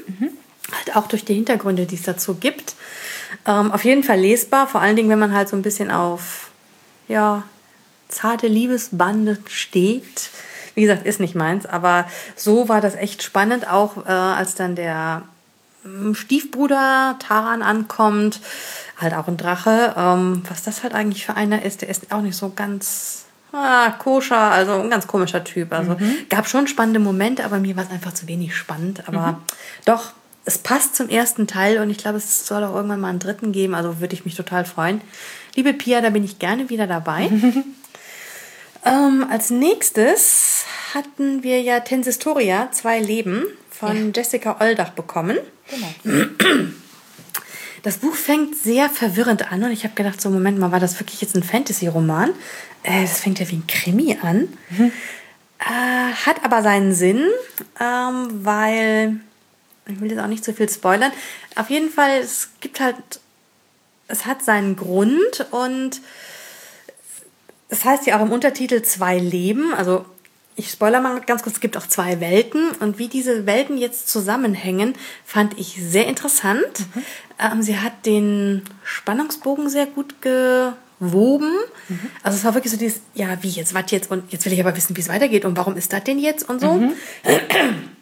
[0.73, 2.75] Halt auch durch die Hintergründe, die es dazu gibt.
[3.47, 6.51] Ähm, auf jeden Fall lesbar, vor allen Dingen, wenn man halt so ein bisschen auf,
[7.09, 7.45] ja,
[8.09, 10.31] zarte Liebesbande steht.
[10.75, 14.75] Wie gesagt, ist nicht meins, aber so war das echt spannend, auch äh, als dann
[14.75, 15.23] der
[15.85, 18.41] ähm, Stiefbruder Taran ankommt,
[18.99, 19.95] halt auch ein Drache.
[19.97, 23.91] Ähm, was das halt eigentlich für einer ist, der ist auch nicht so ganz ah,
[23.99, 25.73] koscher, also ein ganz komischer Typ.
[25.73, 25.97] Also
[26.29, 29.09] gab schon spannende Momente, aber mir war es einfach zu wenig spannend.
[29.09, 29.41] Aber
[29.85, 30.13] doch,
[30.45, 33.53] es passt zum ersten Teil und ich glaube, es soll auch irgendwann mal einen dritten
[33.53, 33.75] geben.
[33.75, 35.01] Also würde ich mich total freuen.
[35.55, 37.31] Liebe Pia, da bin ich gerne wieder dabei.
[38.85, 45.39] ähm, als nächstes hatten wir ja Tensistoria, zwei Leben von Jessica Oldach bekommen.
[46.05, 46.27] Genau.
[47.83, 51.01] Das Buch fängt sehr verwirrend an und ich habe gedacht, so Moment mal, war das
[51.01, 52.31] wirklich jetzt ein Fantasy-Roman?
[52.83, 54.49] Äh, das fängt ja wie ein Krimi an.
[54.79, 57.29] Äh, hat aber seinen Sinn,
[57.81, 59.21] ähm, weil
[59.93, 61.13] ich will jetzt auch nicht so viel spoilern.
[61.57, 62.97] Auf jeden Fall, es gibt halt,
[64.09, 66.01] es hat seinen Grund und
[67.69, 69.73] das heißt ja auch im Untertitel zwei Leben.
[69.73, 70.05] Also
[70.57, 74.09] ich spoiler mal ganz kurz, es gibt auch zwei Welten und wie diese Welten jetzt
[74.09, 76.87] zusammenhängen, fand ich sehr interessant.
[77.39, 81.51] Ähm, sie hat den Spannungsbogen sehr gut gewoben.
[82.23, 84.61] Also es war wirklich so dieses, ja, wie jetzt, was jetzt und jetzt will ich
[84.61, 86.93] aber wissen, wie es weitergeht und warum ist das denn jetzt und so.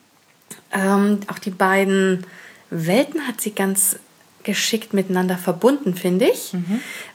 [0.73, 2.27] Ähm, auch die beiden
[2.71, 3.97] Welten hat sie ganz
[4.43, 6.53] geschickt miteinander verbunden, finde ich.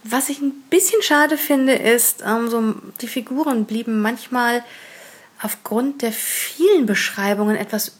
[0.03, 4.63] Was ich ein bisschen schade finde, ist, ähm, so, die Figuren blieben manchmal
[5.41, 7.93] aufgrund der vielen Beschreibungen etwas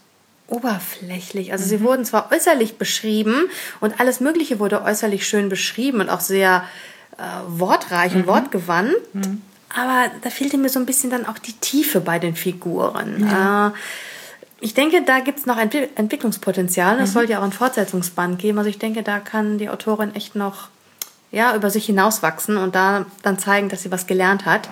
[0.48, 1.52] oberflächlich.
[1.52, 6.20] Also sie wurden zwar äußerlich beschrieben und alles Mögliche wurde äußerlich schön beschrieben und auch
[6.20, 6.64] sehr
[7.18, 8.94] äh, wortreich und wortgewandt.
[9.76, 13.28] Aber da fehlte mir so ein bisschen dann auch die Tiefe bei den Figuren.
[13.28, 13.72] Äh,
[14.62, 17.00] ich denke, da gibt es noch Entwi Entwicklungspotenzial.
[17.00, 18.58] Es soll ja auch ein Fortsetzungsband geben.
[18.58, 20.70] Also ich denke, da kann die Autorin echt noch
[21.32, 24.70] ja, über sich hinauswachsen und da dann zeigen, dass sie was gelernt hat.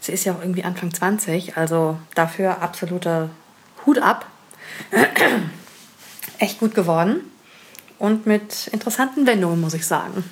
[0.00, 3.30] Sie ist ja auch irgendwie Anfang 20, also dafür absoluter
[3.86, 4.26] Hut ab.
[6.38, 7.20] Echt gut geworden
[7.98, 10.24] und mit interessanten Wendungen, muss ich sagen.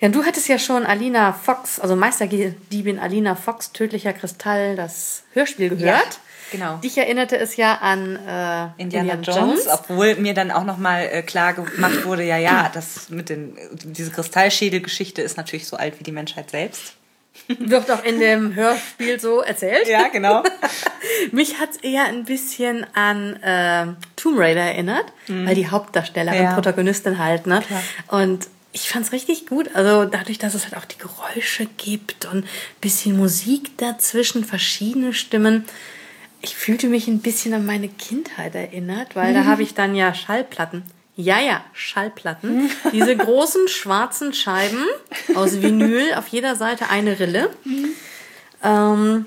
[0.00, 5.68] Ja, du hattest ja schon Alina Fox, also Meisterdiebin Alina Fox, Tödlicher Kristall, das Hörspiel
[5.70, 6.20] gehört.
[6.50, 6.76] Genau.
[6.78, 11.54] Dich erinnerte es ja an äh, Indiana, Jones, obwohl mir dann auch nochmal äh, klar
[11.54, 16.12] gemacht wurde, ja, ja, das mit den, diese Kristallschädel-Geschichte ist natürlich so alt wie die
[16.12, 16.94] Menschheit selbst.
[17.46, 19.86] Wird auch in dem Hörspiel so erzählt.
[19.88, 20.42] Ja, genau.
[21.32, 23.86] Mich hat es eher ein bisschen an äh,
[24.16, 26.54] Tomb Raider erinnert, weil die Hauptdarstellerin, Ja.
[26.54, 27.62] Protagonistin halt, ne?
[27.66, 27.82] Klar.
[28.08, 29.70] Und ich fand es richtig gut.
[29.74, 32.48] Also dadurch, dass es halt auch die Geräusche gibt und ein
[32.80, 35.64] bisschen Musik dazwischen, verschiedene Stimmen.
[36.42, 40.14] Ich fühlte mich ein bisschen an meine Kindheit erinnert, weil da habe ich dann ja
[40.14, 40.84] Schallplatten.
[41.16, 42.70] Ja, ja, Schallplatten.
[42.92, 44.86] Diese großen schwarzen Scheiben
[45.34, 47.50] aus Vinyl, auf jeder Seite eine Rille.
[48.62, 49.26] Ähm,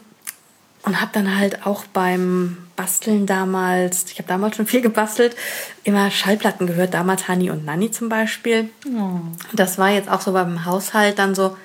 [0.84, 5.36] und habe dann halt auch beim Basteln damals, ich habe damals schon viel gebastelt,
[5.84, 8.70] immer Schallplatten gehört, damals Hani und Nanny zum Beispiel.
[8.88, 9.20] Oh.
[9.54, 11.56] Das war jetzt auch so beim Haushalt dann so,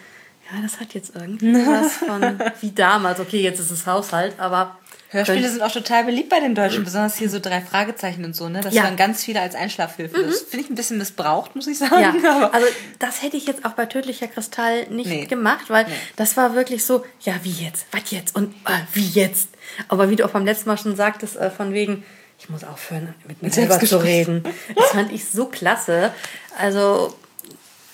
[0.51, 3.21] ja, das hat jetzt irgendwie was von wie damals.
[3.21, 4.78] Okay, jetzt ist es Haushalt, aber
[5.11, 8.51] Hörspiele sind auch total beliebt bei den Deutschen, besonders hier so drei Fragezeichen und so,
[8.51, 8.61] ne?
[8.61, 8.83] Das ja.
[8.83, 10.19] waren ganz viele als Einschlafhilfe.
[10.19, 10.27] Mhm.
[10.27, 11.95] Das finde ich ein bisschen missbraucht, muss ich sagen.
[11.99, 12.51] Ja.
[12.51, 12.67] also
[12.99, 15.27] das hätte ich jetzt auch bei Tödlicher Kristall nicht nee.
[15.27, 15.93] gemacht, weil nee.
[16.17, 17.87] das war wirklich so, ja, wie jetzt?
[17.93, 18.37] Was jetzt?
[18.37, 19.49] Und äh, wie jetzt?
[19.89, 22.05] Aber wie du auch beim letzten Mal schon sagtest, äh, von wegen,
[22.39, 24.45] ich muss aufhören, mit mir selber zu reden.
[24.77, 26.13] Das fand ich so klasse.
[26.59, 27.17] Also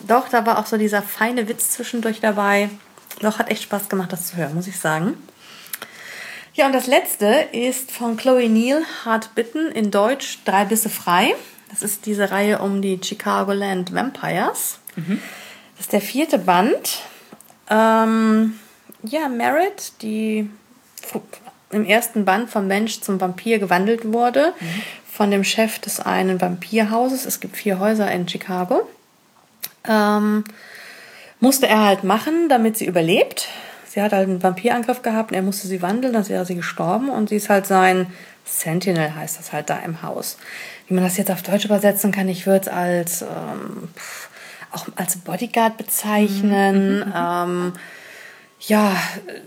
[0.00, 2.70] doch, da war auch so dieser feine Witz zwischendurch dabei.
[3.20, 5.16] Doch, hat echt Spaß gemacht, das zu hören, muss ich sagen.
[6.54, 11.34] Ja, und das letzte ist von Chloe Neal, Hart Bitten, in Deutsch Drei Bisse frei.
[11.68, 14.78] Das ist diese Reihe um die Chicagoland Vampires.
[14.94, 15.20] Mhm.
[15.76, 17.00] Das ist der vierte Band.
[17.68, 18.56] Ähm,
[19.02, 20.48] ja, Merritt, die
[21.70, 24.82] im ersten Band vom Mensch zum Vampir gewandelt wurde, mhm.
[25.10, 27.26] von dem Chef des einen Vampirhauses.
[27.26, 28.88] Es gibt vier Häuser in Chicago.
[29.88, 30.44] Ähm,
[31.40, 33.48] musste er halt machen, damit sie überlebt
[33.94, 37.10] sie hat halt einen Vampirangriff gehabt und er musste sie wandeln, dann wäre sie gestorben
[37.10, 38.08] und sie ist halt sein
[38.44, 40.36] Sentinel, heißt das halt da im Haus.
[40.88, 43.88] Wie man das jetzt auf Deutsch übersetzen kann, ich würde es als ähm,
[44.72, 46.98] auch als Bodyguard bezeichnen.
[47.06, 47.12] Mhm.
[47.16, 47.72] Ähm,
[48.60, 48.96] ja,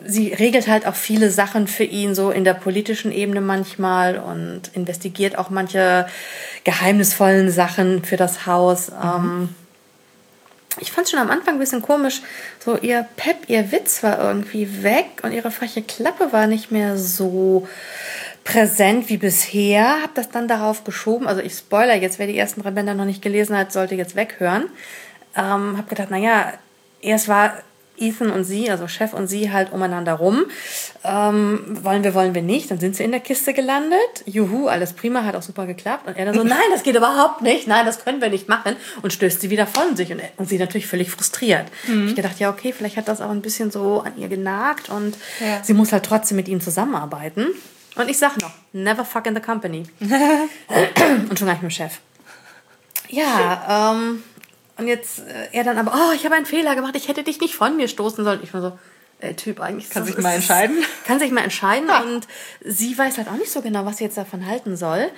[0.05, 4.69] sie regelt halt auch viele Sachen für ihn, so in der politischen Ebene manchmal und
[4.73, 6.07] investigiert auch manche
[6.63, 8.91] geheimnisvollen Sachen für das Haus.
[8.91, 8.95] Mhm.
[9.03, 9.49] Ähm,
[10.79, 12.21] ich fand es schon am Anfang ein bisschen komisch.
[12.63, 16.97] So, ihr Pep, ihr Witz war irgendwie weg und ihre freche Klappe war nicht mehr
[16.97, 17.67] so
[18.43, 20.01] präsent wie bisher.
[20.01, 21.27] Hab das dann darauf geschoben.
[21.27, 24.15] Also ich spoiler jetzt, wer die ersten drei Bänder noch nicht gelesen hat, sollte jetzt
[24.15, 24.69] weghören.
[25.35, 26.53] Ähm, hab gedacht, naja,
[27.01, 27.53] erst war
[27.97, 30.45] Ethan und sie, also Chef und sie, halt umeinander rum.
[31.03, 32.71] Ähm, wollen wir, wollen wir nicht.
[32.71, 33.99] Dann sind sie in der Kiste gelandet.
[34.25, 36.07] Juhu, alles prima, hat auch super geklappt.
[36.07, 37.67] Und er dann so, nein, das geht überhaupt nicht.
[37.67, 38.75] Nein, das können wir nicht machen.
[39.01, 40.11] Und stößt sie wieder von sich.
[40.11, 41.65] Und, und sie natürlich völlig frustriert.
[41.87, 42.09] Mhm.
[42.09, 44.89] Ich gedacht, ja, okay, vielleicht hat das auch ein bisschen so an ihr genagt.
[44.89, 45.63] Und ja.
[45.63, 47.47] sie muss halt trotzdem mit ihm zusammenarbeiten.
[47.95, 49.83] Und ich sag noch, never fuck in the company.
[49.99, 51.99] und schon gar nicht mit dem Chef.
[53.09, 54.23] Ja, ähm,
[54.77, 57.39] und jetzt äh, er dann aber, oh, ich habe einen Fehler gemacht, ich hätte dich
[57.39, 58.39] nicht von mir stoßen sollen.
[58.43, 58.77] Ich war so,
[59.19, 59.89] äh, Typ eigentlich.
[59.89, 60.77] Kann sich mal entscheiden.
[61.05, 62.01] Kann sich mal entscheiden ah.
[62.01, 62.27] und
[62.63, 65.09] sie weiß halt auch nicht so genau, was sie jetzt davon halten soll.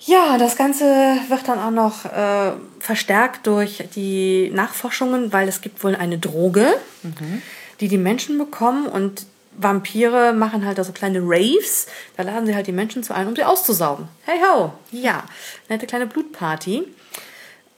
[0.00, 0.84] Ja, das Ganze
[1.28, 6.66] wird dann auch noch äh, verstärkt durch die Nachforschungen, weil es gibt wohl eine Droge,
[7.02, 7.42] mhm.
[7.80, 11.88] die die Menschen bekommen und Vampire machen halt da so kleine Raves.
[12.16, 14.08] Da laden sie halt die Menschen zu ein, um sie auszusaugen.
[14.24, 15.24] Hey ho, ja,
[15.68, 16.84] nette kleine Blutparty.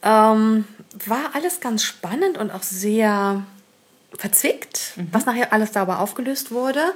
[0.03, 0.65] Ähm,
[1.05, 3.43] war alles ganz spannend und auch sehr
[4.17, 5.09] verzwickt, mhm.
[5.11, 6.93] was nachher alles dabei aufgelöst wurde.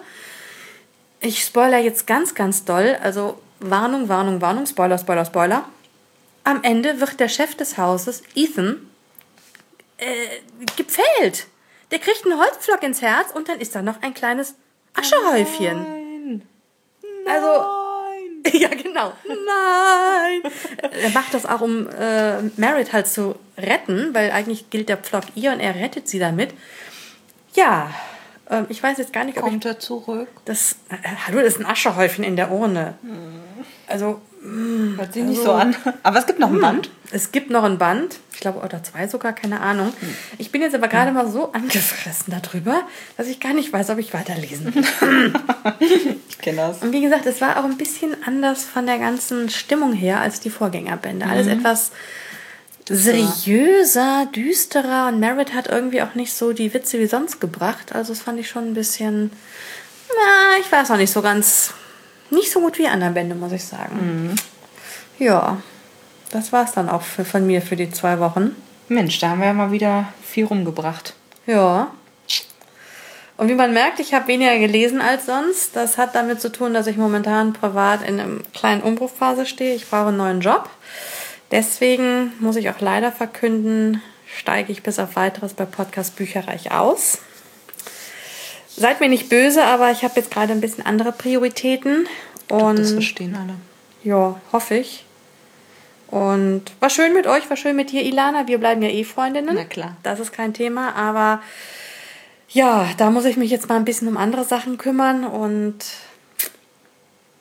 [1.20, 2.98] Ich spoiler jetzt ganz, ganz doll.
[3.02, 5.66] Also Warnung, Warnung, Warnung, Spoiler, Spoiler, Spoiler.
[6.44, 8.90] Am Ende wird der Chef des Hauses, Ethan,
[9.98, 10.06] äh,
[10.76, 11.48] gepfählt.
[11.92, 14.56] Der kriegt einen Holzpflock ins Herz und dann ist da noch ein kleines
[14.94, 15.84] Aschehäufchen.
[15.84, 16.42] Nein.
[17.28, 17.85] Also
[18.54, 19.12] Ja, genau.
[19.28, 20.52] Nein!
[21.02, 25.24] er macht das auch, um äh, Merit halt zu retten, weil eigentlich gilt der Pflock
[25.36, 26.54] ihr und er rettet sie damit.
[27.54, 27.92] Ja,
[28.50, 30.30] äh, ich weiß jetzt gar nicht, ob Kommt er zurück?
[30.46, 30.96] Das, äh,
[31.28, 32.96] hallo, das ist ein Aschehäufchen in der Urne.
[33.02, 33.42] Hm.
[33.88, 35.76] Also, hm, Hört sich also, nicht so an.
[36.04, 36.62] Aber es gibt noch ein hm.
[36.62, 36.90] Band.
[37.12, 38.18] Es gibt noch ein Band.
[38.34, 39.92] Ich glaube, oder zwei sogar, keine Ahnung.
[40.00, 40.16] Hm.
[40.38, 42.82] Ich bin jetzt aber gerade mal so angefressen darüber,
[43.18, 44.84] dass ich gar nicht weiß, ob ich weiterlesen will.
[46.30, 46.84] ich kenne das.
[46.84, 50.40] Und wie gesagt, es war auch ein bisschen anders von der ganzen Stimmung her als
[50.40, 51.26] die Vorgängerbände.
[51.26, 51.54] Alles mhm.
[51.54, 51.92] etwas
[52.88, 57.96] seriöser, düsterer und Merritt hat irgendwie auch nicht so die Witze wie sonst gebracht.
[57.96, 59.32] Also das fand ich schon ein bisschen,
[60.10, 61.74] na, ich weiß noch nicht so ganz
[62.30, 64.30] nicht so gut wie anderen Bände, muss ich sagen.
[64.30, 64.36] Mhm.
[65.18, 65.58] Ja,
[66.32, 68.56] das war es dann auch für, von mir für die zwei Wochen.
[68.88, 71.14] Mensch, da haben wir ja mal wieder viel rumgebracht.
[71.46, 71.92] Ja.
[73.38, 75.76] Und wie man merkt, ich habe weniger gelesen als sonst.
[75.76, 79.76] Das hat damit zu tun, dass ich momentan privat in einer kleinen Umbruchphase stehe.
[79.76, 80.70] Ich brauche einen neuen Job.
[81.52, 87.20] Deswegen muss ich auch leider verkünden, steige ich bis auf weiteres bei Podcast Bücherreich aus.
[88.78, 92.08] Seid mir nicht böse, aber ich habe jetzt gerade ein bisschen andere Prioritäten.
[92.50, 93.56] Und das verstehen alle.
[94.04, 95.06] Ja, hoffe ich.
[96.08, 98.48] Und war schön mit euch, war schön mit dir, Ilana.
[98.48, 99.56] Wir bleiben ja eh Freundinnen.
[99.56, 99.98] Na klar.
[100.04, 101.42] Das ist kein Thema, aber
[102.50, 105.76] ja, da muss ich mich jetzt mal ein bisschen um andere Sachen kümmern und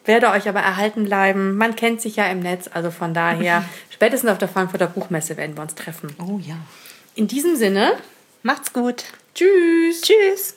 [0.04, 1.56] werde euch aber erhalten bleiben.
[1.56, 5.56] Man kennt sich ja im Netz, also von daher, spätestens auf der Frankfurter Buchmesse werden
[5.56, 6.14] wir uns treffen.
[6.18, 6.56] Oh ja.
[7.14, 7.92] In diesem Sinne,
[8.42, 9.04] macht's gut.
[9.34, 10.00] Tschüss.
[10.00, 10.56] Tschüss.